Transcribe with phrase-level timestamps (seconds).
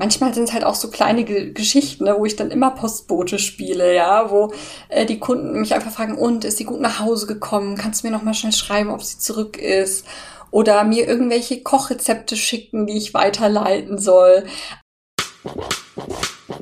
[0.00, 3.38] manchmal sind es halt auch so kleine Ge Geschichten, ne, wo ich dann immer Postbote
[3.38, 4.52] spiele, ja, wo
[4.88, 7.76] äh, die Kunden mich einfach fragen, und ist sie gut nach Hause gekommen?
[7.76, 10.06] Kannst du mir noch mal schnell schreiben, ob sie zurück ist?
[10.50, 14.44] Oder mir irgendwelche Kochrezepte schicken, die ich weiterleiten soll.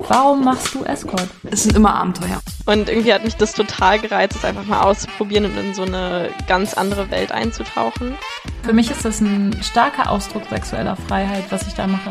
[0.09, 1.29] Warum machst du Escort?
[1.51, 2.41] Es sind immer Abenteuer.
[2.67, 6.31] Und irgendwie hat mich das total gereizt, es einfach mal auszuprobieren und in so eine
[6.49, 8.15] ganz andere Welt einzutauchen.
[8.63, 12.11] Für mich ist das ein starker Ausdruck sexueller Freiheit, was ich da mache.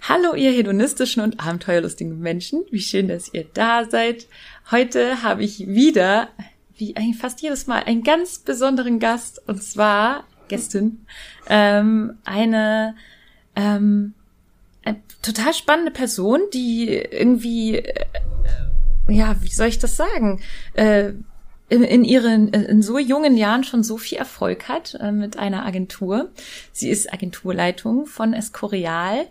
[0.00, 2.64] Hallo, ihr hedonistischen und abenteuerlustigen Menschen.
[2.70, 4.26] Wie schön, dass ihr da seid.
[4.70, 6.28] Heute habe ich wieder,
[6.76, 9.42] wie eigentlich fast jedes Mal, einen ganz besonderen Gast.
[9.46, 11.04] Und zwar, Gästin,
[11.48, 12.94] ähm, eine,
[13.54, 14.14] ähm,
[14.82, 18.04] eine total spannende Person, die irgendwie, äh,
[19.08, 20.40] ja, wie soll ich das sagen?
[20.72, 21.12] Äh,
[21.68, 25.66] in, in ihren in so jungen Jahren schon so viel Erfolg hat äh, mit einer
[25.66, 26.30] Agentur.
[26.72, 29.26] Sie ist Agenturleitung von Escorial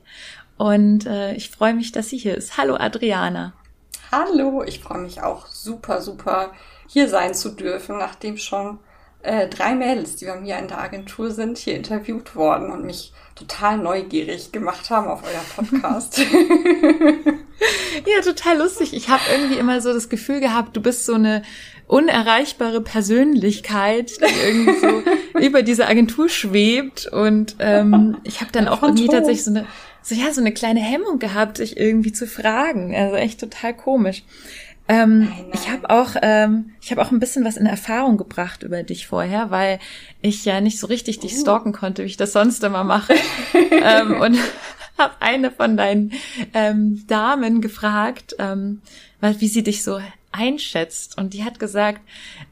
[0.58, 2.58] und äh, ich freue mich, dass sie hier ist.
[2.58, 3.54] Hallo Adriana.
[4.12, 6.52] Hallo, ich freue mich auch super, super
[6.88, 8.80] hier sein zu dürfen, nachdem schon
[9.22, 13.12] äh, drei Mädels, die bei mir in der Agentur sind, hier interviewt worden und mich
[13.36, 16.20] total neugierig gemacht haben auf euer Podcast.
[18.06, 18.94] ja, total lustig.
[18.94, 21.44] Ich habe irgendwie immer so das Gefühl gehabt, du bist so eine
[21.88, 25.04] unerreichbare Persönlichkeit, die irgendwie so
[25.40, 27.08] über diese Agentur schwebt.
[27.08, 29.66] Und ähm, ich habe dann auch irgendwie tatsächlich so eine
[30.08, 32.96] so ja so eine kleine Hemmung gehabt, dich irgendwie zu fragen.
[32.96, 34.24] Also echt total komisch.
[34.88, 35.52] Ähm, nein, nein.
[35.54, 39.08] Ich habe auch, ähm, ich habe auch ein bisschen was in Erfahrung gebracht über dich
[39.08, 39.80] vorher, weil
[40.22, 41.42] ich ja nicht so richtig dich uh.
[41.42, 43.16] stalken konnte, wie ich das sonst immer mache.
[43.54, 44.38] ähm, und
[44.98, 46.14] habe eine von deinen
[46.54, 48.82] ähm, Damen gefragt, ähm,
[49.20, 50.00] wie sie dich so
[50.38, 51.18] einschätzt.
[51.18, 52.02] Und die hat gesagt,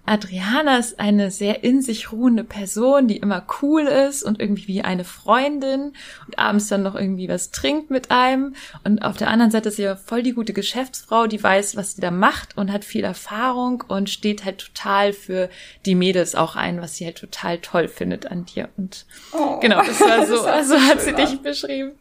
[0.05, 4.81] Adriana ist eine sehr in sich ruhende Person, die immer cool ist und irgendwie wie
[4.81, 5.93] eine Freundin
[6.25, 8.55] und abends dann noch irgendwie was trinkt mit einem.
[8.83, 11.93] Und auf der anderen Seite ist sie ja voll die gute Geschäftsfrau, die weiß, was
[11.93, 15.49] sie da macht und hat viel Erfahrung und steht halt total für
[15.85, 18.69] die Mädels auch ein, was sie halt total toll findet an dir.
[18.77, 21.91] Und oh, genau, das war so, das so hat sie dich beschrieben.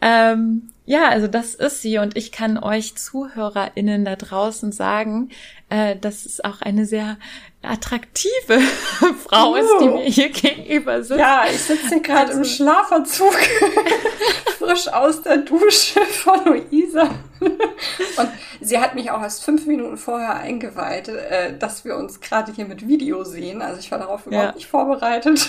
[0.00, 5.30] Ähm, ja, also das ist sie und ich kann euch ZuhörerInnen da draußen sagen,
[5.70, 7.16] äh, dass es auch eine sehr
[7.62, 8.60] attraktive
[9.24, 9.56] Frau uh.
[9.56, 11.20] ist, die mir hier gegenüber sitzt.
[11.20, 12.40] Ja, ich sitze gerade also.
[12.40, 13.34] im Schlafanzug,
[14.58, 17.08] frisch aus der Dusche von Luisa.
[17.40, 18.28] Und
[18.60, 22.66] sie hat mich auch erst fünf Minuten vorher eingeweiht, äh, dass wir uns gerade hier
[22.66, 23.62] mit Video sehen.
[23.62, 24.54] Also ich war darauf überhaupt ja.
[24.54, 25.48] nicht vorbereitet.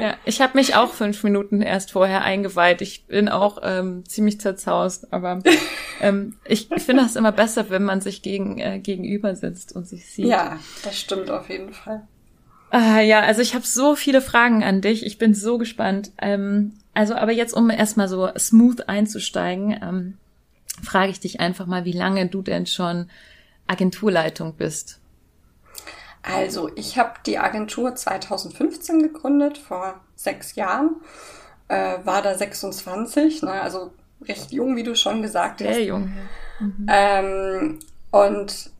[0.00, 2.80] Ja, ich habe mich auch fünf Minuten erst vorher eingeweiht.
[2.82, 5.42] Ich bin auch ähm, ziemlich zerzaust, aber
[6.00, 10.06] ähm, ich, finde das immer besser, wenn man sich gegen, äh, gegenüber sitzt und sich
[10.06, 10.26] sieht.
[10.26, 12.06] Ja, das stimmt auf jeden Fall.
[12.70, 15.06] Ah, ja, also ich habe so viele Fragen an dich.
[15.06, 16.10] Ich bin so gespannt.
[16.20, 20.14] Ähm, also, aber jetzt, um erstmal so smooth einzusteigen, ähm,
[20.82, 23.08] frage ich dich einfach mal, wie lange du denn schon
[23.66, 25.00] Agenturleitung bist.
[26.24, 30.96] Also, ich habe die Agentur 2015 gegründet, vor sechs Jahren.
[31.68, 33.52] Äh, war da 26, ne?
[33.52, 33.92] also
[34.26, 35.74] recht jung, wie du schon gesagt hast.
[35.74, 36.12] Sehr jung.
[36.60, 36.86] Mhm.
[36.88, 37.78] Ähm,
[38.10, 38.70] und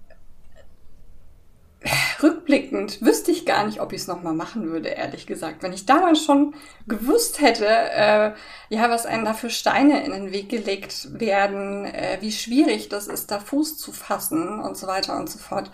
[2.22, 5.62] rückblickend wüsste ich gar nicht, ob ich es nochmal machen würde, ehrlich gesagt.
[5.62, 6.54] Wenn ich damals schon
[6.86, 8.32] gewusst hätte, äh,
[8.68, 13.06] ja, was einem da für Steine in den Weg gelegt werden, äh, wie schwierig das
[13.06, 15.70] ist, da Fuß zu fassen und so weiter und so fort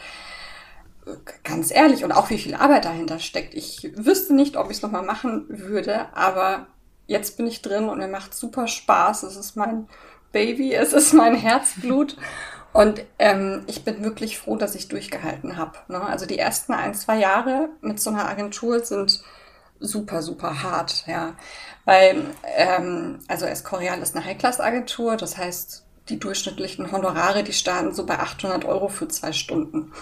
[1.45, 3.55] ganz ehrlich, und auch wie viel Arbeit dahinter steckt.
[3.55, 6.67] Ich wüsste nicht, ob ich es nochmal machen würde, aber
[7.07, 9.25] jetzt bin ich drin und mir macht super Spaß.
[9.25, 9.89] Es ist mein
[10.33, 12.17] Baby, es ist mein Herzblut.
[12.73, 15.79] Und ähm, ich bin wirklich froh, dass ich durchgehalten habe.
[15.89, 16.01] Ne?
[16.01, 19.23] Also die ersten ein, zwei Jahre mit so einer Agentur sind
[19.81, 21.35] super, super hart, ja.
[21.85, 22.23] Weil,
[22.57, 28.19] ähm, also Escorial ist eine High-Class-Agentur, das heißt, die durchschnittlichen Honorare, die starten so bei
[28.19, 29.93] 800 Euro für zwei Stunden.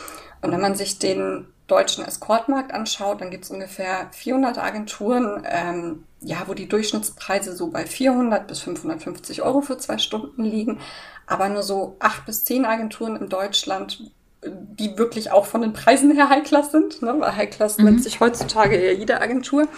[0.41, 6.05] Und wenn man sich den deutschen Escortmarkt anschaut, dann gibt es ungefähr 400 Agenturen, ähm,
[6.21, 10.81] ja, wo die Durchschnittspreise so bei 400 bis 550 Euro für zwei Stunden liegen,
[11.27, 14.11] aber nur so acht bis zehn Agenturen in Deutschland,
[14.45, 17.15] die wirklich auch von den Preisen her High-Class sind, ne?
[17.19, 17.85] weil High-Class mhm.
[17.85, 19.69] nennt sich heutzutage ja jede Agentur.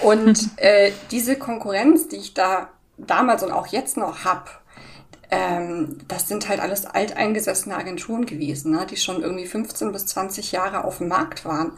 [0.00, 4.62] Und äh, diese Konkurrenz, die ich da damals und auch jetzt noch hab,
[5.30, 10.52] ähm, das sind halt alles alteingesessene Agenturen gewesen, ne, die schon irgendwie 15 bis 20
[10.52, 11.72] Jahre auf dem Markt waren.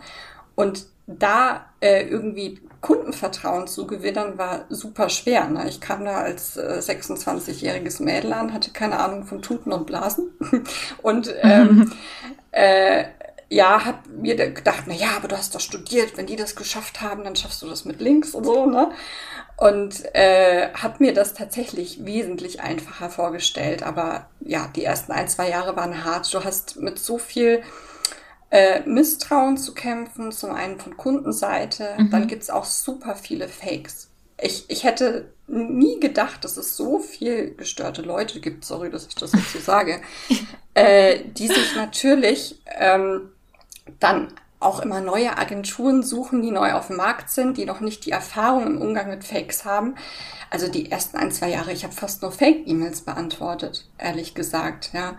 [0.55, 5.49] Und da äh, irgendwie Kundenvertrauen zu gewinnen, war super schwer.
[5.49, 5.69] Ne?
[5.69, 10.31] Ich kam da als äh, 26-jähriges Mädel an, hatte keine Ahnung von Tuten und Blasen.
[11.03, 11.93] und ähm,
[12.53, 13.05] äh,
[13.49, 17.01] ja, hab mir gedacht, na ja, aber du hast doch studiert, wenn die das geschafft
[17.01, 18.91] haben, dann schaffst du das mit links und so, ne?
[19.59, 23.83] Und äh, habe mir das tatsächlich wesentlich einfacher vorgestellt.
[23.83, 26.33] Aber ja, die ersten ein, zwei Jahre waren hart.
[26.33, 27.63] Du hast mit so viel
[28.51, 31.97] äh, Misstrauen zu kämpfen, zum einen von Kundenseite.
[31.99, 32.11] Mhm.
[32.11, 34.09] Dann gibt's auch super viele Fakes.
[34.41, 39.17] Ich, ich hätte nie gedacht, dass es so viel gestörte Leute gibt, sorry, dass ich
[39.17, 40.01] das jetzt so sage,
[40.75, 43.33] äh, die sich natürlich ähm,
[43.99, 48.07] dann auch immer neue Agenturen suchen, die neu auf dem Markt sind, die noch nicht
[48.07, 49.95] die Erfahrung im Umgang mit Fakes haben.
[50.51, 55.17] Also die ersten ein, zwei Jahre, ich habe fast nur Fake-E-Mails beantwortet, ehrlich gesagt, ja.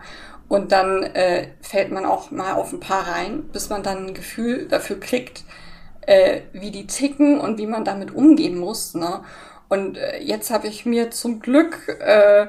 [0.48, 4.14] Und dann äh, fällt man auch mal auf ein paar rein, bis man dann ein
[4.14, 5.44] Gefühl dafür kriegt,
[6.00, 8.94] äh, wie die ticken und wie man damit umgehen muss.
[8.94, 9.22] Ne?
[9.68, 12.48] Und äh, jetzt habe ich mir zum Glück äh,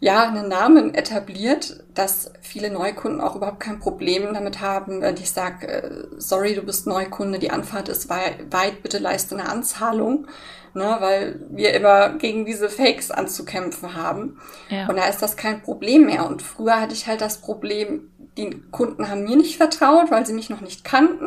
[0.00, 5.30] ja einen Namen etabliert, dass viele Neukunden auch überhaupt kein Problem damit haben, wenn ich
[5.30, 10.26] sage, äh, sorry, du bist Neukunde, die Anfahrt ist weit, bitte leiste eine Anzahlung
[10.74, 14.40] ne, weil wir immer gegen diese Fakes anzukämpfen haben.
[14.68, 14.88] Ja.
[14.88, 16.26] Und da ist das kein Problem mehr.
[16.26, 20.32] Und früher hatte ich halt das Problem, die Kunden haben mir nicht vertraut, weil sie
[20.32, 21.26] mich noch nicht kannten.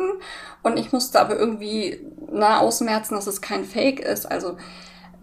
[0.62, 2.00] Und ich musste aber irgendwie
[2.32, 4.30] na, ausmerzen, dass es kein Fake ist.
[4.30, 4.56] Also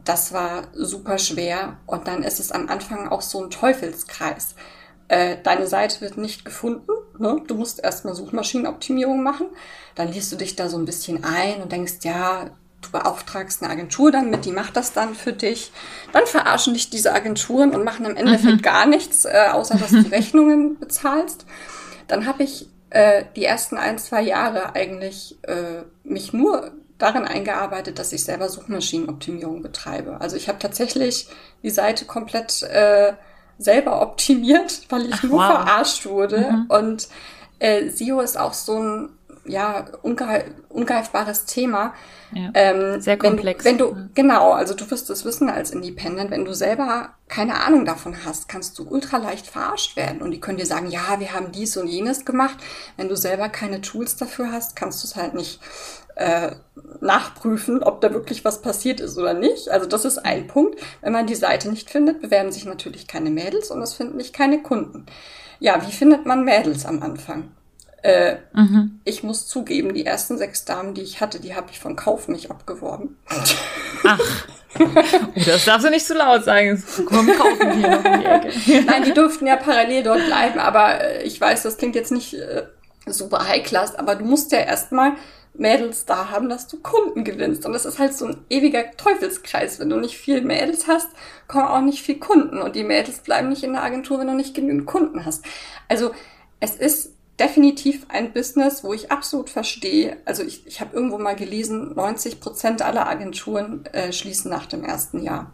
[0.03, 1.77] das war super schwer.
[1.85, 4.55] Und dann ist es am Anfang auch so ein Teufelskreis.
[5.07, 6.91] Äh, deine Seite wird nicht gefunden.
[7.17, 7.41] Ne?
[7.47, 9.47] Du musst erstmal Suchmaschinenoptimierung machen.
[9.95, 12.49] Dann liest du dich da so ein bisschen ein und denkst, ja,
[12.81, 15.71] du beauftragst eine Agentur dann mit, die macht das dann für dich.
[16.13, 18.61] Dann verarschen dich diese Agenturen und machen im Endeffekt mhm.
[18.61, 21.45] gar nichts, äh, außer dass du Rechnungen bezahlst.
[22.07, 26.71] Dann habe ich äh, die ersten ein, zwei Jahre eigentlich äh, mich nur
[27.01, 30.19] darin eingearbeitet, dass ich selber Suchmaschinenoptimierung betreibe.
[30.21, 31.27] Also ich habe tatsächlich
[31.63, 33.13] die Seite komplett äh,
[33.57, 35.47] selber optimiert, weil ich Ach, nur wow.
[35.47, 36.51] verarscht wurde.
[36.51, 36.65] Mhm.
[36.69, 37.07] Und
[37.59, 39.09] äh, SEO ist auch so ein
[39.45, 41.93] ja, unge ungreifbares Thema.
[42.33, 43.65] Ja, ähm, sehr komplex.
[43.65, 47.61] Wenn, wenn du, genau, also du wirst es wissen als Independent, wenn du selber keine
[47.61, 50.21] Ahnung davon hast, kannst du ultra leicht verarscht werden.
[50.21, 52.57] Und die können dir sagen, ja, wir haben dies und jenes gemacht.
[52.97, 55.59] Wenn du selber keine Tools dafür hast, kannst du es halt nicht
[56.21, 56.55] äh,
[56.99, 59.69] nachprüfen, ob da wirklich was passiert ist oder nicht.
[59.69, 60.79] Also das ist ein Punkt.
[61.01, 64.33] Wenn man die Seite nicht findet, bewerben sich natürlich keine Mädels und es finden nicht
[64.33, 65.05] keine Kunden.
[65.59, 67.51] Ja, wie findet man Mädels am Anfang?
[68.03, 68.99] Äh, mhm.
[69.03, 72.27] Ich muss zugeben, die ersten sechs Damen, die ich hatte, die habe ich von Kauf
[72.27, 73.17] mich abgeworben.
[74.03, 74.19] Ach.
[74.79, 74.85] Oh,
[75.45, 76.81] das darfst du nicht zu so laut sagen.
[77.05, 78.85] Komm, kaufen hier noch in die Ecke.
[78.87, 82.33] Nein, die durften ja parallel dort bleiben, aber äh, ich weiß, das klingt jetzt nicht
[82.33, 82.63] äh,
[83.05, 85.13] super high-class, aber du musst ja erstmal
[85.53, 87.65] Mädels da haben, dass du Kunden gewinnst.
[87.65, 89.79] Und das ist halt so ein ewiger Teufelskreis.
[89.79, 91.09] Wenn du nicht viel Mädels hast,
[91.47, 92.61] kommen auch nicht viel Kunden.
[92.61, 95.43] Und die Mädels bleiben nicht in der Agentur, wenn du nicht genügend Kunden hast.
[95.89, 96.11] Also
[96.59, 100.17] es ist definitiv ein Business, wo ich absolut verstehe.
[100.25, 104.83] Also ich, ich habe irgendwo mal gelesen, 90 Prozent aller Agenturen äh, schließen nach dem
[104.83, 105.53] ersten Jahr.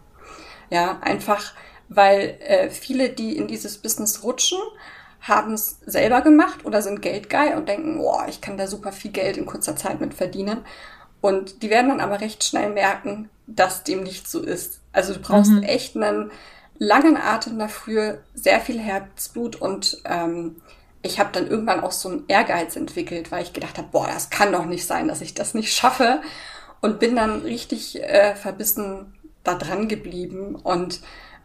[0.70, 1.54] Ja, einfach
[1.88, 4.58] weil äh, viele, die in dieses Business rutschen,
[5.20, 9.10] haben es selber gemacht oder sind geldgeil und denken, boah, ich kann da super viel
[9.10, 10.64] Geld in kurzer Zeit mit verdienen.
[11.20, 14.80] Und die werden dann aber recht schnell merken, dass dem nicht so ist.
[14.92, 15.62] Also du brauchst mhm.
[15.64, 16.30] echt einen
[16.78, 20.56] langen Atem dafür, sehr viel Herzblut und ähm,
[21.02, 24.30] ich habe dann irgendwann auch so einen Ehrgeiz entwickelt, weil ich gedacht habe, boah, das
[24.30, 26.20] kann doch nicht sein, dass ich das nicht schaffe.
[26.80, 30.54] Und bin dann richtig äh, verbissen da dran geblieben.
[30.54, 31.00] Und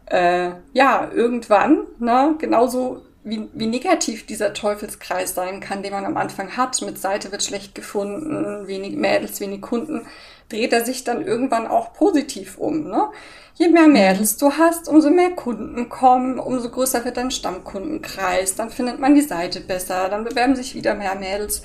[0.06, 6.18] äh, ja, irgendwann, ne, genauso wie, wie negativ dieser Teufelskreis sein kann, den man am
[6.18, 10.06] Anfang hat, mit Seite wird schlecht gefunden, wenig Mädels, wenig Kunden,
[10.50, 12.88] dreht er sich dann irgendwann auch positiv um.
[12.88, 13.08] Ne?
[13.54, 18.68] Je mehr Mädels du hast, umso mehr Kunden kommen, umso größer wird dein Stammkundenkreis, dann
[18.68, 21.62] findet man die Seite besser, dann bewerben sich wieder mehr Mädels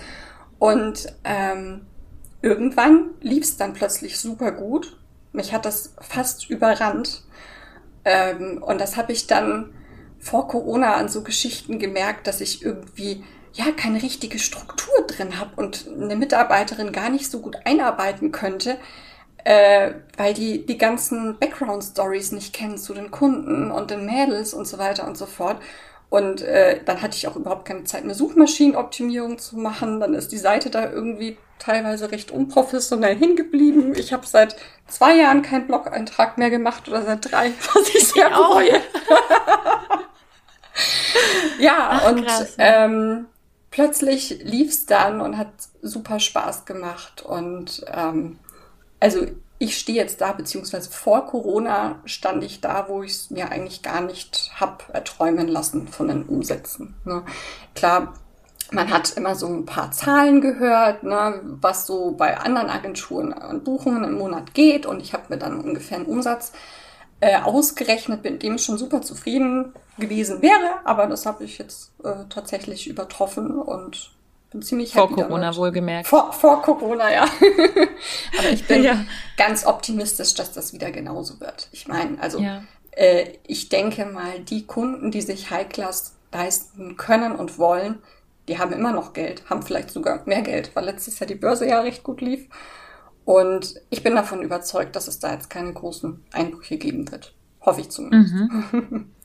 [0.60, 1.82] und ähm,
[2.42, 4.98] irgendwann lief es dann plötzlich super gut.
[5.34, 7.24] Mich hat das fast überrannt
[8.06, 9.74] ähm, und das habe ich dann
[10.20, 13.24] vor Corona an so Geschichten gemerkt, dass ich irgendwie
[13.54, 18.78] ja keine richtige Struktur drin habe und eine Mitarbeiterin gar nicht so gut einarbeiten könnte,
[19.44, 24.68] äh, weil die die ganzen Background-Stories nicht kennen zu den Kunden und den Mädels und
[24.68, 25.58] so weiter und so fort.
[26.10, 30.00] Und äh, dann hatte ich auch überhaupt keine Zeit, eine Suchmaschinenoptimierung zu machen.
[30.00, 33.94] Dann ist die Seite da irgendwie teilweise recht unprofessionell hingeblieben.
[33.96, 34.56] Ich habe seit
[34.88, 38.82] zwei Jahren keinen Blog-Eintrag mehr gemacht oder seit drei, was ich sehr bereue.
[41.60, 43.26] ja, Ach, und ähm,
[43.72, 47.22] plötzlich lief's dann und hat super Spaß gemacht.
[47.22, 48.40] Und ähm,
[49.00, 49.26] also
[49.60, 53.82] ich stehe jetzt da, beziehungsweise vor Corona stand ich da, wo ich es mir eigentlich
[53.82, 56.96] gar nicht hab erträumen lassen von den Umsätzen.
[57.04, 57.24] Ne?
[57.76, 58.14] Klar,
[58.72, 63.64] man hat immer so ein paar Zahlen gehört, ne, was so bei anderen Agenturen an
[63.64, 64.86] Buchungen im Monat geht.
[64.86, 66.52] Und ich habe mir dann ungefähr einen Umsatz
[67.22, 70.80] äh, ausgerechnet, mit dem ich schon super zufrieden gewesen wäre.
[70.86, 74.12] Aber das habe ich jetzt äh, tatsächlich übertroffen und
[74.52, 75.58] bin ziemlich Vor Corona damit.
[75.58, 76.08] wohlgemerkt.
[76.08, 77.24] Vor, vor Corona, ja.
[78.40, 79.06] Aber ich bin ja.
[79.38, 81.68] ganz optimistisch, dass das wieder genauso wird.
[81.72, 82.64] Ich meine, also ja.
[82.92, 88.00] äh, ich denke mal, die Kunden, die sich High Class leisten können und wollen,
[88.48, 91.68] die haben immer noch Geld, haben vielleicht sogar mehr Geld, weil letztes Jahr die Börse
[91.68, 92.48] ja recht gut lief.
[93.26, 97.34] Und ich bin davon überzeugt, dass es da jetzt keine großen Einbrüche geben wird.
[97.62, 98.34] Hoffe ich zumindest.
[98.34, 99.10] Mhm.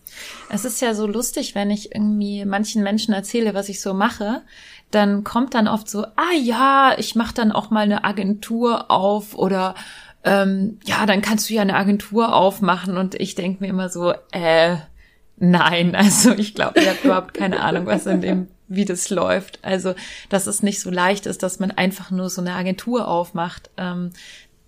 [0.49, 4.43] Es ist ja so lustig, wenn ich irgendwie manchen Menschen erzähle, was ich so mache,
[4.91, 9.35] dann kommt dann oft so, ah ja, ich mache dann auch mal eine Agentur auf
[9.35, 9.75] oder
[10.23, 14.15] ähm, ja, dann kannst du ja eine Agentur aufmachen und ich denke mir immer so,
[14.33, 14.77] äh,
[15.37, 19.59] nein, also ich glaube, ihr habt überhaupt keine Ahnung, was in dem wie das läuft.
[19.63, 19.95] Also,
[20.29, 23.71] dass es nicht so leicht ist, dass man einfach nur so eine Agentur aufmacht.
[23.77, 24.11] Ähm,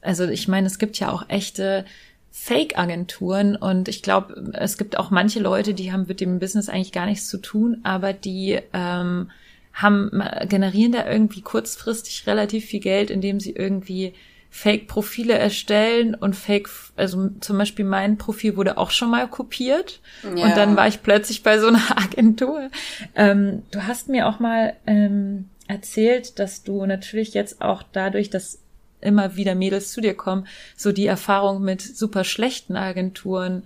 [0.01, 1.85] also, ich meine, es gibt ja auch echte
[2.31, 6.93] Fake-Agenturen und ich glaube, es gibt auch manche Leute, die haben mit dem Business eigentlich
[6.93, 9.31] gar nichts zu tun, aber die ähm,
[9.73, 14.13] haben generieren da irgendwie kurzfristig relativ viel Geld, indem sie irgendwie
[14.57, 20.31] Fake-Profile erstellen und Fake, also zum Beispiel mein Profil wurde auch schon mal kopiert ja.
[20.31, 22.71] und dann war ich plötzlich bei so einer Agentur.
[23.15, 28.61] Ähm, du hast mir auch mal ähm, erzählt, dass du natürlich jetzt auch dadurch, dass
[29.03, 33.63] immer wieder Mädels zu dir kommen, so die Erfahrung mit super schlechten Agenturen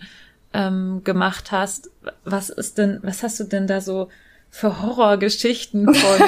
[0.53, 1.91] ähm, gemacht hast.
[2.25, 4.09] Was ist denn, was hast du denn da so
[4.51, 6.21] für Horrorgeschichten von,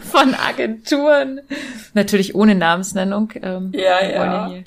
[0.02, 1.40] von Agenturen.
[1.94, 3.32] Natürlich ohne Namensnennung.
[3.42, 4.50] Ähm, ja, ja.
[4.50, 4.62] ja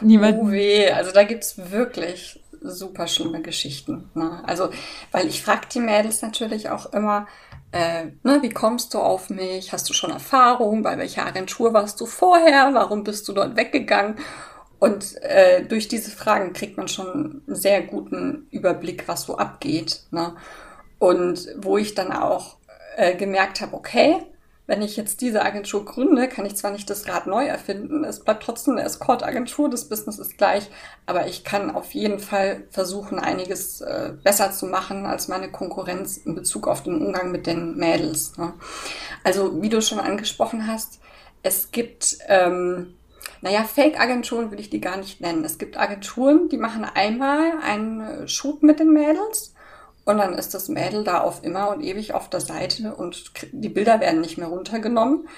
[0.00, 0.48] niemanden.
[0.48, 4.10] Oh weh, also da gibt's wirklich super schlimme Geschichten.
[4.14, 4.42] Ne?
[4.46, 4.70] Also,
[5.12, 7.26] weil ich frage die Mädels natürlich auch immer,
[7.72, 9.72] äh, ne, wie kommst du auf mich?
[9.72, 10.82] Hast du schon Erfahrung?
[10.82, 12.70] Bei welcher Agentur warst du vorher?
[12.72, 14.16] Warum bist du dort weggegangen?
[14.78, 20.02] Und äh, durch diese Fragen kriegt man schon einen sehr guten Überblick, was so abgeht.
[20.10, 20.34] Ne?
[20.98, 22.56] Und wo ich dann auch
[22.96, 24.22] äh, gemerkt habe, okay,
[24.66, 28.20] wenn ich jetzt diese Agentur gründe, kann ich zwar nicht das Rad neu erfinden, es
[28.20, 30.68] bleibt trotzdem eine Escort-Agentur, das Business ist gleich,
[31.06, 36.16] aber ich kann auf jeden Fall versuchen, einiges äh, besser zu machen als meine Konkurrenz
[36.16, 38.36] in Bezug auf den Umgang mit den Mädels.
[38.38, 38.54] Ne?
[39.22, 41.00] Also, wie du schon angesprochen hast,
[41.42, 42.94] es gibt, ähm,
[43.42, 45.44] naja, Fake-Agenturen will ich die gar nicht nennen.
[45.44, 49.54] Es gibt Agenturen, die machen einmal einen Shoot mit den Mädels
[50.06, 53.68] und dann ist das Mädel da auf immer und ewig auf der Seite und die
[53.68, 55.28] Bilder werden nicht mehr runtergenommen.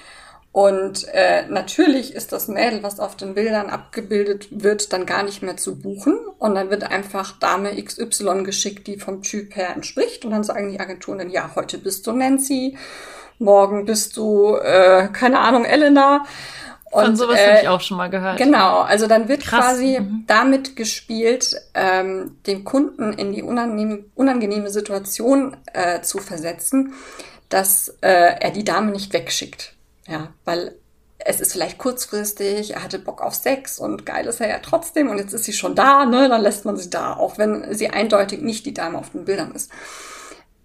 [0.51, 5.41] Und äh, natürlich ist das Mädel, was auf den Bildern abgebildet wird, dann gar nicht
[5.41, 6.17] mehr zu buchen.
[6.39, 10.25] Und dann wird einfach Dame XY geschickt, die vom Typ her entspricht.
[10.25, 12.77] Und dann sagen die Agenturen dann, ja, heute bist du Nancy,
[13.37, 16.25] morgen bist du, äh, keine Ahnung, Elena.
[16.91, 18.37] Und, Von sowas äh, habe ich auch schon mal gehört.
[18.37, 19.59] Genau, also dann wird Krass.
[19.59, 20.23] quasi mhm.
[20.25, 26.93] damit gespielt, ähm, den Kunden in die unangenehme, unangenehme Situation äh, zu versetzen,
[27.49, 29.73] dass äh, er die Dame nicht wegschickt.
[30.07, 30.75] Ja, weil
[31.19, 35.09] es ist vielleicht kurzfristig, er hatte Bock auf Sex und geil ist er ja trotzdem
[35.09, 36.29] und jetzt ist sie schon da, ne?
[36.29, 39.51] Dann lässt man sie da, auch wenn sie eindeutig nicht die Dame auf den Bildern
[39.51, 39.69] ist.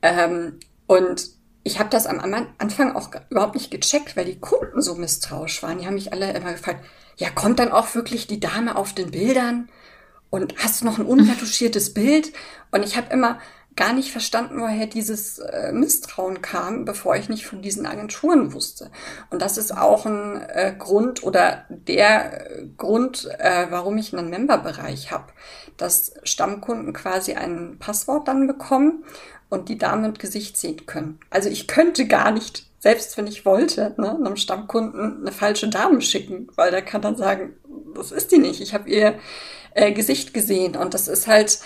[0.00, 1.33] Ähm, und
[1.64, 2.20] ich habe das am
[2.58, 5.78] Anfang auch überhaupt nicht gecheckt, weil die Kunden so misstrauisch waren.
[5.78, 6.84] Die haben mich alle immer gefragt,
[7.16, 9.70] ja, kommt dann auch wirklich die Dame auf den Bildern?
[10.28, 12.32] Und hast du noch ein unretuschiertes Bild?
[12.70, 13.38] Und ich habe immer
[13.76, 18.90] gar nicht verstanden, woher dieses äh, Misstrauen kam, bevor ich nicht von diesen Agenturen wusste.
[19.30, 24.30] Und das ist auch ein äh, Grund oder der äh, Grund, äh, warum ich einen
[24.30, 25.32] Memberbereich habe,
[25.76, 29.04] dass Stammkunden quasi ein Passwort dann bekommen
[29.48, 31.20] und die Dame mit Gesicht sehen können.
[31.30, 36.00] Also ich könnte gar nicht, selbst wenn ich wollte, ne, einem Stammkunden eine falsche Dame
[36.00, 37.54] schicken, weil der kann dann sagen,
[37.94, 38.60] das ist die nicht.
[38.60, 39.14] Ich habe ihr
[39.74, 41.60] äh, Gesicht gesehen und das ist halt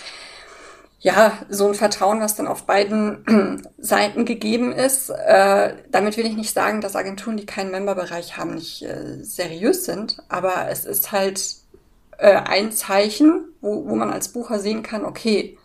[0.99, 5.09] ja so ein Vertrauen, was dann auf beiden Seiten gegeben ist.
[5.09, 9.85] Äh, damit will ich nicht sagen, dass Agenturen, die keinen Memberbereich haben, nicht äh, seriös
[9.85, 11.41] sind, aber es ist halt
[12.17, 15.57] äh, ein Zeichen, wo, wo man als Bucher sehen kann, okay,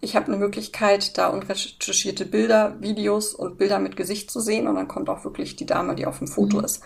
[0.00, 4.74] ich habe eine Möglichkeit, da unretuschierte Bilder, Videos und Bilder mit Gesicht zu sehen und
[4.76, 6.64] dann kommt auch wirklich die Dame, die auf dem Foto mhm.
[6.64, 6.82] ist.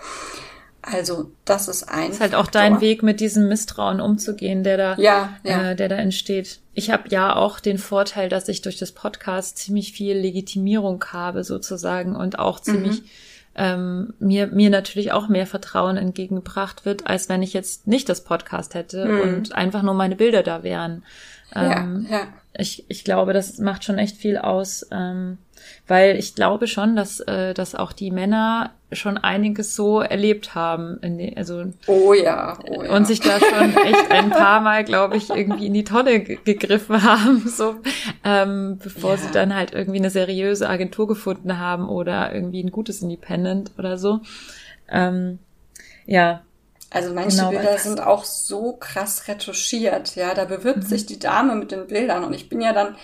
[0.83, 2.09] Also das ist ein.
[2.09, 2.61] Das ist halt auch Faktor.
[2.61, 5.71] dein Weg, mit diesem Misstrauen umzugehen, der da, Ja, ja.
[5.71, 6.61] Äh, der da entsteht.
[6.75, 11.42] Ich habe ja auch den Vorteil, dass ich durch das Podcast ziemlich viel Legitimierung habe
[11.42, 13.06] sozusagen und auch ziemlich Mhm.
[13.56, 18.23] ähm, mir mir natürlich auch mehr Vertrauen entgegengebracht wird, als wenn ich jetzt nicht das
[18.25, 19.21] Podcast hätte Mhm.
[19.21, 21.02] und einfach nur meine Bilder da wären.
[21.54, 22.26] Ähm, ja, ja.
[22.56, 25.38] Ich, ich glaube, das macht schon echt viel aus, ähm,
[25.88, 30.99] weil ich glaube schon, dass, äh, dass auch die Männer schon einiges so erlebt haben,
[31.00, 32.90] in den, also Oh ja, oh ja.
[32.94, 36.38] und sich da schon echt ein paar Mal, glaube ich, irgendwie in die Tonne ge-
[36.44, 37.76] gegriffen haben, so
[38.25, 39.16] ähm, bevor Ja.
[39.16, 43.99] sie dann halt irgendwie eine seriöse Agentur gefunden haben oder irgendwie ein gutes Independent oder
[43.99, 44.20] so.
[44.88, 45.38] Ähm,
[46.06, 46.42] ja,
[46.94, 50.34] Also manche Genau, Bilder sind auch so krass retuschiert, ja.
[50.34, 50.88] Da bewirbt Mhm.
[50.88, 52.96] sich die Dame mit den Bildern und ich bin ja dann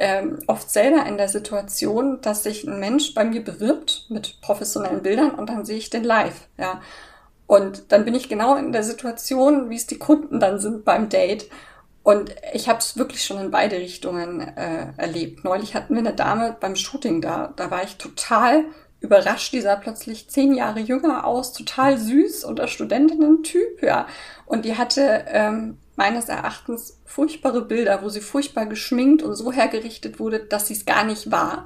[0.00, 5.02] ähm, oft selber in der Situation, dass sich ein Mensch bei mir bewirbt mit professionellen
[5.02, 6.80] Bildern und dann sehe ich den live, ja.
[7.46, 11.08] Und dann bin ich genau in der Situation, wie es die Kunden dann sind beim
[11.08, 11.48] Date.
[12.02, 15.44] Und ich habe es wirklich schon in beide Richtungen äh, erlebt.
[15.44, 17.52] Neulich hatten wir eine Dame beim Shooting da.
[17.56, 18.64] Da war ich total
[19.00, 19.52] überrascht.
[19.52, 24.06] Die sah plötzlich zehn Jahre jünger aus, total süß und der Studentinnen-Typ, ja.
[24.46, 30.18] Und die hatte ähm, meines Erachtens furchtbare Bilder, wo sie furchtbar geschminkt und so hergerichtet
[30.20, 31.64] wurde, dass sie es gar nicht war.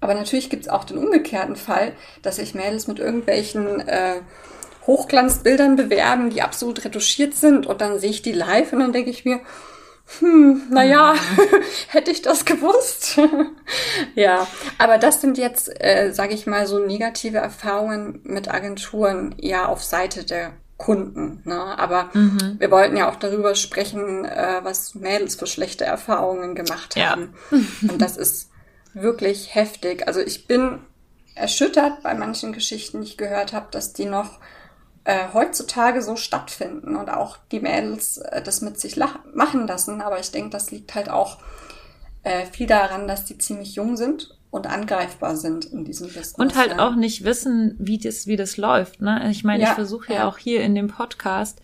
[0.00, 1.92] Aber natürlich gibt es auch den umgekehrten Fall,
[2.22, 4.20] dass sich Mädels mit irgendwelchen äh,
[4.86, 9.10] Hochglanzbildern bewerben, die absolut retuschiert sind und dann sehe ich die live und dann denke
[9.10, 9.40] ich mir,
[10.20, 11.14] hm, naja,
[11.88, 13.18] hätte ich das gewusst.
[14.14, 14.46] ja,
[14.78, 19.84] aber das sind jetzt, äh, sage ich mal, so negative Erfahrungen mit Agenturen eher auf
[19.84, 21.42] Seite der Kunden.
[21.44, 21.60] Ne?
[21.78, 22.56] Aber Mhm.
[22.58, 27.10] wir wollten ja auch darüber sprechen, äh, was Mädels für schlechte Erfahrungen gemacht Ja.
[27.10, 27.34] haben.
[27.50, 28.50] Und das ist
[28.94, 30.06] wirklich heftig.
[30.06, 30.80] Also ich bin
[31.34, 34.38] erschüttert bei manchen Geschichten, die ich gehört habe, dass die noch
[35.04, 38.96] äh, heutzutage so stattfinden und auch die Mädels äh, das mit sich
[39.34, 40.00] machen lassen.
[40.00, 41.38] Aber ich denke, das liegt halt auch
[42.22, 46.34] äh, viel daran, dass die ziemlich jung sind und angreifbar sind in diesem Business.
[46.34, 46.86] Und halt ja.
[46.86, 49.00] auch nicht wissen, wie das, wie das läuft.
[49.00, 49.30] Ne?
[49.30, 50.28] Ich meine, Ja, ich versuche ja, ja.
[50.28, 51.60] auch hier in dem Podcast,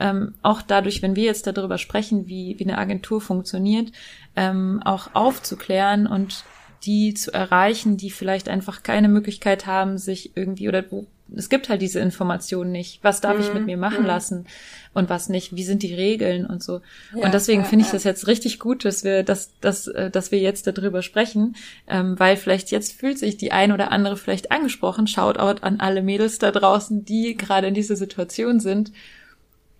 [0.00, 3.90] ähm, auch dadurch, wenn wir jetzt darüber sprechen, wie, wie eine Agentur funktioniert,
[4.36, 6.44] ähm, auch aufzuklären und
[6.84, 11.68] die zu erreichen, die vielleicht einfach keine Möglichkeit haben, sich irgendwie oder wo es gibt
[11.68, 13.00] halt diese Informationen nicht.
[13.02, 14.06] Was darf ich Mhm, mit mir machen mhm.
[14.06, 14.46] lassen
[14.94, 15.54] und was nicht?
[15.54, 16.80] Wie sind die Regeln und so?
[17.14, 17.94] Ja, und deswegen ja, finde ich ja.
[17.94, 22.18] das jetzt richtig gut, dass wir, dass, dass, äh, dass wir jetzt darüber sprechen, ähm,
[22.18, 25.06] weil vielleicht jetzt fühlt sich die ein oder andere vielleicht angesprochen.
[25.06, 28.92] Shoutout an alle Mädels da draußen, die gerade in dieser Situation sind.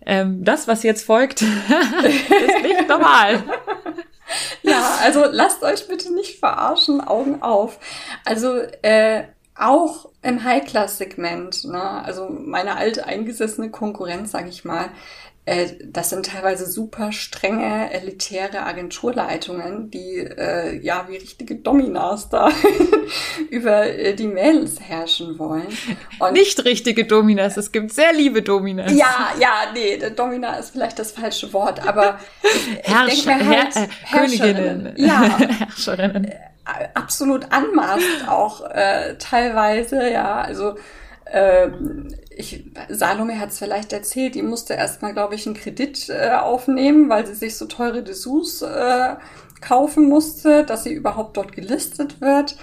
[0.05, 3.43] Ähm, das, was jetzt folgt, ist nicht normal.
[4.61, 7.79] Ja, also lasst euch bitte nicht verarschen, Augen auf.
[8.25, 9.23] Also äh,
[9.59, 12.03] auch im High-Class-Segment, ne?
[12.03, 14.89] also meine alte eingesessene Konkurrenz, sage ich mal,
[15.49, 22.49] äh, das sind teilweise super strenge, elitäre Agenturleitungen, die äh, ja wie richtige Dominas da
[23.49, 25.67] über äh, die Mädels herrschen wollen.
[26.19, 28.93] Und Nicht richtige Dominas, es gibt sehr liebe Dominas.
[28.93, 33.75] ja, ja, nee, der Domina ist vielleicht das falsche Wort, aber ich, ich Herrscher, halt,
[33.75, 34.93] Herr, äh, Herrscherinnen.
[34.93, 34.93] Königinnen.
[34.97, 36.31] Ja, Herrscherinnen.
[36.93, 40.75] Absolut anmaßt auch äh, teilweise, ja, also
[41.31, 46.31] ähm, ich, Salome hat es vielleicht erzählt, die musste erstmal, glaube ich, einen Kredit äh,
[46.31, 49.15] aufnehmen, weil sie sich so teure Dessous äh,
[49.61, 52.55] kaufen musste, dass sie überhaupt dort gelistet wird.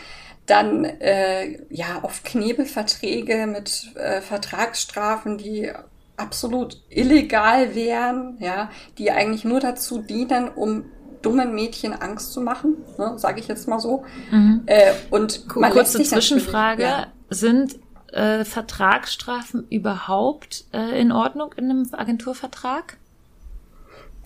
[0.47, 5.73] Dann äh, ja oft Knebelverträge mit äh, Vertragsstrafen, die
[6.17, 10.87] absolut illegal wären, ja, die eigentlich nur dazu dienen, um
[11.27, 14.05] dummen Mädchen Angst zu machen, ne, sage ich jetzt mal so.
[14.31, 14.63] Mhm.
[14.67, 16.83] Äh, und man Kurze Zwischenfrage.
[16.83, 17.07] Ja.
[17.31, 17.79] Sind
[18.13, 22.97] äh, Vertragsstrafen überhaupt äh, in Ordnung in einem Agenturvertrag?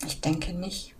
[0.05, 0.93] Ich denke nicht.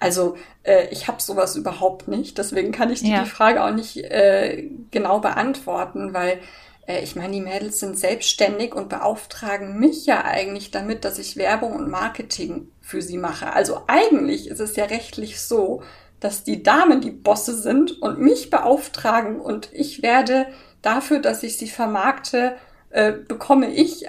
[0.00, 3.22] Also äh, ich habe sowas überhaupt nicht, deswegen kann ich dir Ja.
[3.22, 6.38] die Frage auch nicht äh, genau beantworten, weil äh,
[6.88, 11.74] ich meine, die Mädels sind selbstständig und beauftragen mich ja eigentlich damit, dass ich Werbung
[11.74, 13.52] und Marketing für sie mache.
[13.52, 15.82] Also eigentlich ist es ja rechtlich so,
[16.18, 20.46] dass die Damen die Bosse sind und mich beauftragen und ich werde
[20.82, 22.56] dafür, dass ich sie vermarkte,
[22.90, 24.06] äh, bekomme ich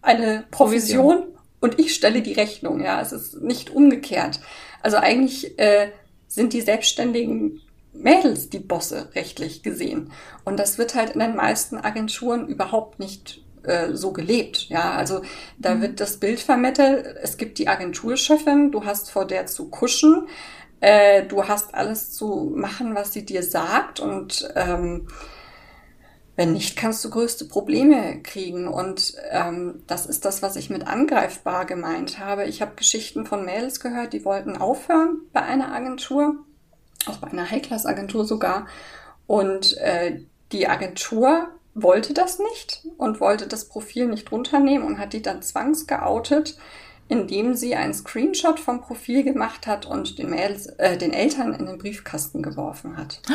[0.00, 1.24] eine Provision
[1.60, 2.80] und ich stelle die Rechnung.
[2.82, 4.40] Ja, es ist nicht umgekehrt.
[4.80, 5.90] Also eigentlich äh,
[6.28, 7.60] sind die selbstständigen
[7.92, 10.12] Mädels die Bosse rechtlich gesehen.
[10.44, 14.68] Und das wird halt in den meisten Agenturen überhaupt nicht äh, so gelebt.
[14.68, 15.22] Ja, also
[15.58, 17.16] da wird das Bild vermittelt.
[17.22, 20.26] Es gibt die Agenturchefin, du hast vor der zu kuschen,
[20.80, 25.06] äh, du hast alles zu machen, was sie dir sagt und ähm,
[26.34, 28.66] wenn nicht, kannst du größte Probleme kriegen.
[28.66, 32.44] Und ähm, das ist das, was ich mit angreifbar gemeint habe.
[32.46, 36.36] Ich habe Geschichten von Mädels gehört, die wollten aufhören bei einer Agentur,
[37.06, 38.66] auch bei einer High-Class-Agentur sogar.
[39.26, 40.20] Und äh,
[40.52, 45.42] die Agentur wollte das nicht und wollte das Profil nicht runternehmen und hat die dann
[45.42, 46.58] zwangsgeoutet,
[47.08, 51.66] indem sie einen Screenshot vom Profil gemacht hat und den, Mädels, äh, den Eltern in
[51.66, 53.20] den Briefkasten geworfen hat.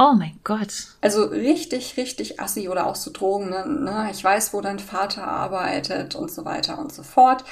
[0.00, 0.96] Oh mein Gott.
[1.00, 3.50] Also richtig, richtig assi oder auch so Drogen.
[3.50, 3.66] Ne?
[3.66, 4.08] ne?
[4.12, 7.42] Ich weiß, wo dein Vater arbeitet und so weiter und so fort.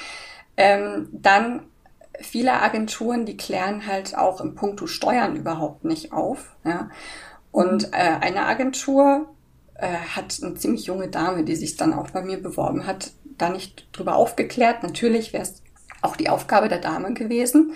[0.57, 1.65] Ähm, dann
[2.21, 6.57] viele Agenturen, die klären halt auch im Punkto Steuern überhaupt nicht auf.
[6.65, 6.91] Ja?
[7.51, 9.29] Und äh, eine Agentur
[9.75, 13.49] äh, hat eine ziemlich junge Dame, die sich dann auch bei mir beworben hat, da
[13.51, 14.83] nicht drüber aufgeklärt.
[14.83, 15.63] Natürlich wäre es
[16.03, 17.73] auch die Aufgabe der Dame gewesen.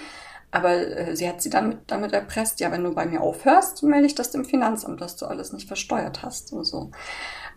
[0.51, 3.83] Aber äh, sie hat sie dann mit, damit erpresst, ja, wenn du bei mir aufhörst,
[3.83, 6.91] melde ich das dem Finanzamt, dass du alles nicht versteuert hast und so.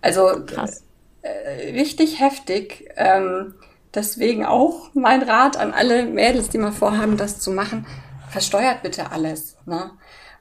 [0.01, 0.83] Also Krass.
[1.23, 2.89] Äh, richtig heftig.
[2.97, 3.55] Ähm,
[3.95, 7.85] deswegen auch mein Rat an alle Mädels, die mal vorhaben, das zu machen,
[8.29, 9.57] versteuert bitte alles.
[9.65, 9.91] Ne?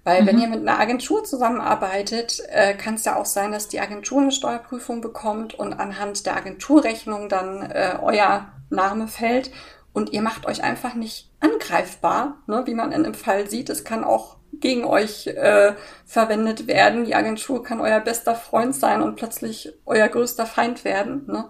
[0.04, 0.26] Weil mhm.
[0.26, 4.20] wenn ihr mit einer Agentur zusammenarbeitet, äh, kann es ja auch sein, dass die Agentur
[4.20, 9.50] eine Steuerprüfung bekommt und anhand der Agenturrechnung dann äh, euer Name fällt
[9.92, 13.68] und ihr macht euch einfach nicht angreifbar, ne, wie man in dem Fall sieht.
[13.68, 15.74] Es kann auch gegen euch äh,
[16.06, 17.04] verwendet werden.
[17.04, 21.24] Die Agentur kann euer bester Freund sein und plötzlich euer größter Feind werden.
[21.26, 21.48] Ne?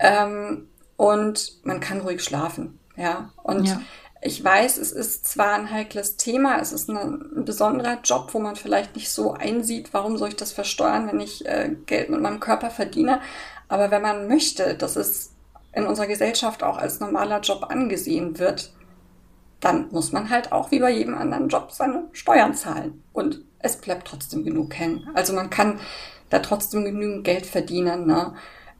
[0.00, 2.78] Ähm, und man kann ruhig schlafen.
[2.96, 3.30] Ja.
[3.44, 3.80] Und ja.
[4.20, 8.40] ich weiß, es ist zwar ein heikles Thema, es ist eine, ein besonderer Job, wo
[8.40, 12.20] man vielleicht nicht so einsieht, warum soll ich das versteuern, wenn ich äh, Geld mit
[12.20, 13.20] meinem Körper verdiene.
[13.68, 15.30] Aber wenn man möchte, dass es
[15.72, 18.72] in unserer Gesellschaft auch als normaler Job angesehen wird,
[19.60, 23.04] dann muss man halt auch wie bei jedem anderen Job seine Steuern zahlen.
[23.12, 25.08] Und es bleibt trotzdem genug hängen.
[25.14, 25.78] Also man kann
[26.28, 28.06] da trotzdem genügend Geld verdienen.
[28.06, 28.34] Ne?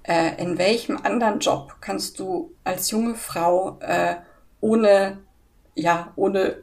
[0.08, 4.16] Äh, in welchem anderen Job kannst du als junge Frau äh,
[4.60, 5.18] ohne,
[5.74, 6.62] ja, ohne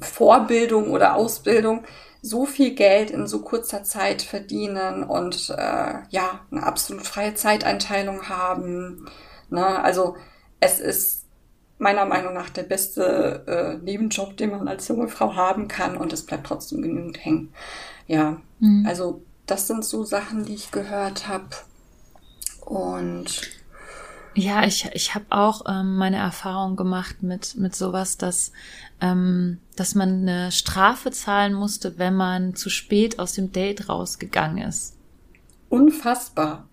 [0.00, 1.84] Vorbildung oder Ausbildung
[2.22, 8.28] so viel Geld in so kurzer Zeit verdienen und äh, ja, eine absolut freie Zeiteinteilung
[8.28, 9.06] haben.
[9.50, 9.82] Ne?
[9.82, 10.16] Also
[10.60, 11.26] es ist
[11.78, 16.12] meiner Meinung nach der beste äh, Nebenjob, den man als junge Frau haben kann und
[16.12, 17.52] es bleibt trotzdem genügend hängen.
[18.06, 18.86] Ja, mhm.
[18.86, 21.48] also das sind so Sachen, die ich gehört habe.
[22.64, 23.42] Und
[24.34, 28.52] ja, ich, ich habe auch ähm, meine Erfahrung gemacht mit, mit sowas, dass,
[29.00, 34.66] ähm, dass man eine Strafe zahlen musste, wenn man zu spät aus dem Date rausgegangen
[34.66, 34.96] ist.
[35.68, 36.66] Unfassbar.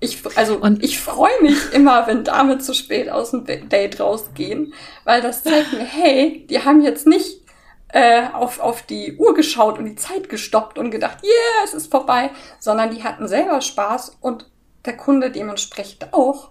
[0.00, 4.72] Ich, also, und ich freue mich immer, wenn Damen zu spät aus dem Date rausgehen,
[5.04, 7.40] weil das zeigt mir, hey, die haben jetzt nicht
[7.88, 11.90] äh, auf, auf die Uhr geschaut und die Zeit gestoppt und gedacht, yeah, es ist
[11.90, 14.49] vorbei, sondern die hatten selber Spaß und
[14.84, 16.50] der Kunde dementsprechend auch.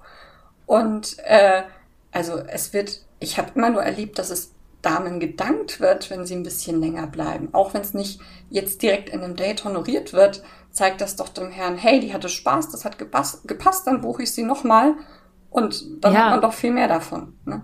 [0.65, 1.63] Und äh,
[2.12, 6.36] also es wird, ich habe immer nur erlebt, dass es Damen gedankt wird, wenn sie
[6.36, 7.50] ein bisschen länger bleiben.
[7.54, 11.52] Auch wenn es nicht jetzt direkt in einem Date honoriert wird, zeigt das doch dem
[11.52, 14.96] Herrn, hey, die hatte Spaß, das hat gepasst, gepasst dann buche ich sie nochmal
[15.50, 16.26] und dann ja.
[16.26, 17.34] hat man doch viel mehr davon.
[17.46, 17.63] Ne?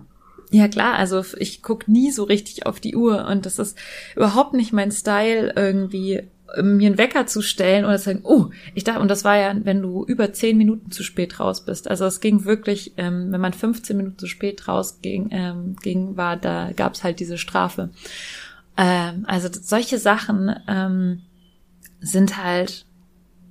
[0.50, 3.78] Ja klar, also ich guck nie so richtig auf die Uhr und das ist
[4.14, 6.28] überhaupt nicht mein Style irgendwie
[6.62, 9.54] mir einen Wecker zu stellen oder zu sagen, oh, ich dachte, und das war ja,
[9.64, 11.88] wenn du über zehn Minuten zu spät raus bist.
[11.88, 16.36] Also es ging wirklich, ähm, wenn man 15 Minuten zu spät rausging, ähm, ging, war,
[16.36, 17.90] da gab es halt diese Strafe.
[18.76, 21.22] Ähm, also solche Sachen ähm,
[22.00, 22.86] sind halt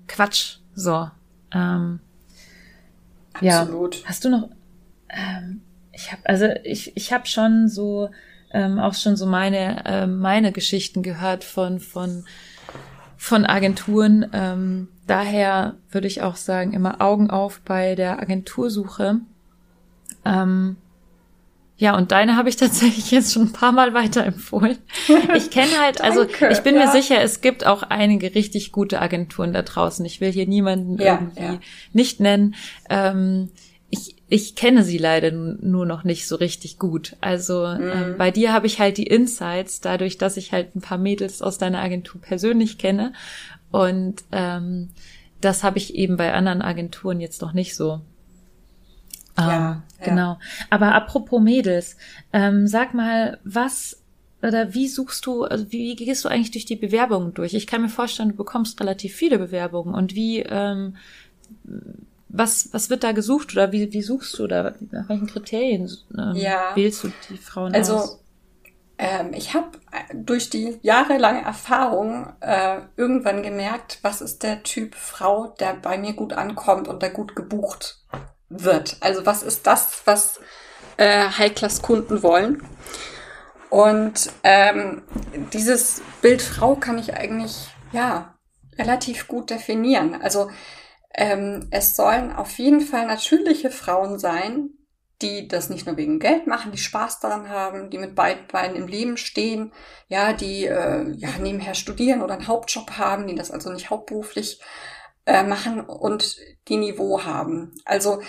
[0.07, 0.57] Quatsch.
[0.73, 1.09] So.
[1.51, 1.99] Ähm,
[3.33, 3.95] Absolut.
[3.95, 4.01] Ja.
[4.05, 4.49] Hast du noch?
[5.09, 8.09] Ähm, ich habe also ich ich habe schon so
[8.51, 12.25] ähm, auch schon so meine äh, meine Geschichten gehört von von
[13.17, 14.25] von Agenturen.
[14.33, 19.21] Ähm, daher würde ich auch sagen, immer Augen auf bei der Agentursuche.
[20.25, 20.77] Ähm,
[21.77, 24.77] ja, und deine habe ich tatsächlich jetzt schon ein paar Mal weiterempfohlen.
[25.35, 26.85] Ich kenne halt, also ich bin ja.
[26.85, 30.05] mir sicher, es gibt auch einige richtig gute Agenturen da draußen.
[30.05, 31.59] Ich will hier niemanden ja, irgendwie ja.
[31.93, 32.55] nicht nennen.
[32.89, 33.49] Ähm,
[34.27, 37.15] ich, kenne sie leider nur noch nicht so richtig gut.
[37.21, 37.91] Also mhm.
[37.93, 41.41] ähm, bei dir habe ich halt die Insights, dadurch, dass ich halt ein paar Mädels
[41.41, 43.13] aus deiner Agentur persönlich kenne.
[43.71, 44.89] Und ähm,
[45.41, 48.01] das habe ich eben bei anderen Agenturen jetzt noch nicht so.
[49.37, 50.33] Ja, ah, genau.
[50.33, 50.39] Ja.
[50.69, 51.97] Aber apropos Mädels,
[52.31, 54.01] ähm, sag mal, was
[54.41, 57.53] oder wie suchst du, also wie, wie gehst du eigentlich durch die Bewerbungen durch?
[57.53, 60.95] Ich kann mir vorstellen, du bekommst relativ viele Bewerbungen und wie ähm,
[62.37, 64.73] was, was wird da gesucht oder wie, wie suchst du da?
[64.91, 66.75] Nach welchen Kriterien ähm, ja.
[66.75, 68.19] wählst du die Frauen also, aus?
[68.97, 69.71] Ähm, ich habe
[70.13, 76.13] durch die jahrelange Erfahrung äh, irgendwann gemerkt, was ist der Typ Frau, der bei mir
[76.13, 77.99] gut ankommt und der gut gebucht
[78.49, 78.97] wird.
[79.01, 80.39] Also was ist das, was
[80.97, 82.63] äh, High-Class-Kunden wollen?
[83.69, 85.01] Und ähm,
[85.51, 88.35] dieses Bild Frau kann ich eigentlich ja
[88.77, 90.21] relativ gut definieren.
[90.21, 90.49] Also
[91.17, 94.69] ähm, es sollen auf jeden Fall natürliche Frauen sein,
[95.21, 98.75] die das nicht nur wegen Geld machen, die Spaß daran haben, die mit beiden Beinen
[98.75, 99.71] im Leben stehen,
[100.09, 104.59] ja, die äh, ja nebenher studieren oder einen Hauptjob haben, die das also nicht hauptberuflich
[105.25, 107.73] äh, machen und die Niveau haben.
[107.85, 108.21] Also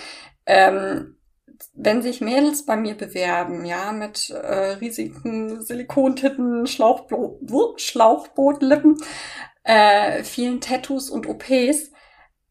[0.46, 1.16] ähm,
[1.74, 7.40] wenn sich Mädels bei mir bewerben, ja, mit äh, riesigen Silikontitten, Schlauchbo
[7.76, 8.96] Schlauchbootlippen,
[9.64, 11.90] äh, vielen Tattoos und OPs,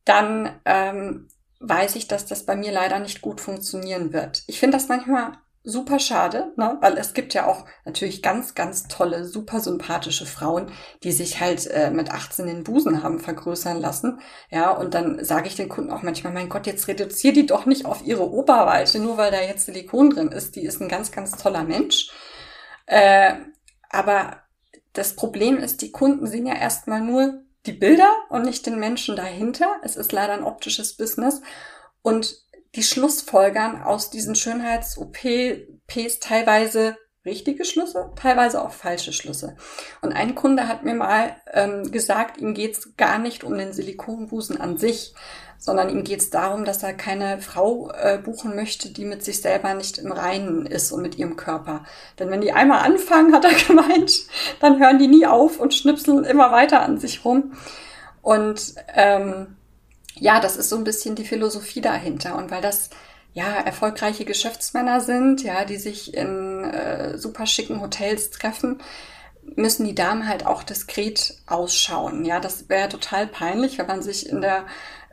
[0.06, 1.28] dann ähm,
[1.60, 4.44] weiß ich, dass das bei mir leider nicht gut funktionieren wird.
[4.48, 6.78] Ich finde das manchmal super schade, ne?
[6.80, 10.72] weil es gibt ja auch natürlich ganz, ganz tolle, super sympathische Frauen,
[11.04, 14.20] die sich halt äh, mit 18 den Busen haben vergrößern lassen.
[14.52, 17.66] Ja, und dann sage ich den Kunden auch manchmal, mein Gott, jetzt reduzier die doch
[17.66, 20.56] nicht auf ihre Oberweite, nur weil da jetzt Silikon drin ist.
[20.56, 22.12] Die ist ein ganz, ganz toller Mensch.
[22.86, 23.34] Äh,
[23.90, 24.38] aber
[24.94, 29.16] das Problem ist, die Kunden sehen ja erstmal nur die Bilder und nicht den Menschen
[29.16, 29.80] dahinter.
[29.84, 31.42] Es ist leider ein optisches Business.
[32.02, 32.38] Und
[32.76, 39.58] die Schlussfolgern aus diesen Schönheits-OPs teilweise richtige Schlüsse, teilweise auch falsche Schlüsse.
[40.02, 44.62] Und ein Kunde hat mir mal ähm, gesagt, ihm geht's gar nicht um den Silikonbusen
[44.62, 45.16] an sich,
[45.66, 49.74] sondern ihm geht's darum, dass er keine Frau äh, buchen möchte, die mit sich selber
[49.74, 51.84] nicht im Reinen ist und mit ihrem Körper.
[52.20, 54.26] Denn wenn die einmal anfangen, hat er gemeint,
[54.60, 57.54] dann hören die nie auf und schnipseln immer weiter an sich rum.
[58.22, 59.56] Und ähm,
[60.20, 62.36] ja, das ist so ein bisschen die Philosophie dahinter.
[62.36, 62.92] Und weil das
[63.34, 68.84] ja erfolgreiche Geschäftsmänner sind, ja, die sich in äh, super schicken Hotels treffen,
[69.56, 72.24] müssen die Damen halt auch diskret ausschauen.
[72.24, 74.66] Ja, das wäre total peinlich, wenn man sich in der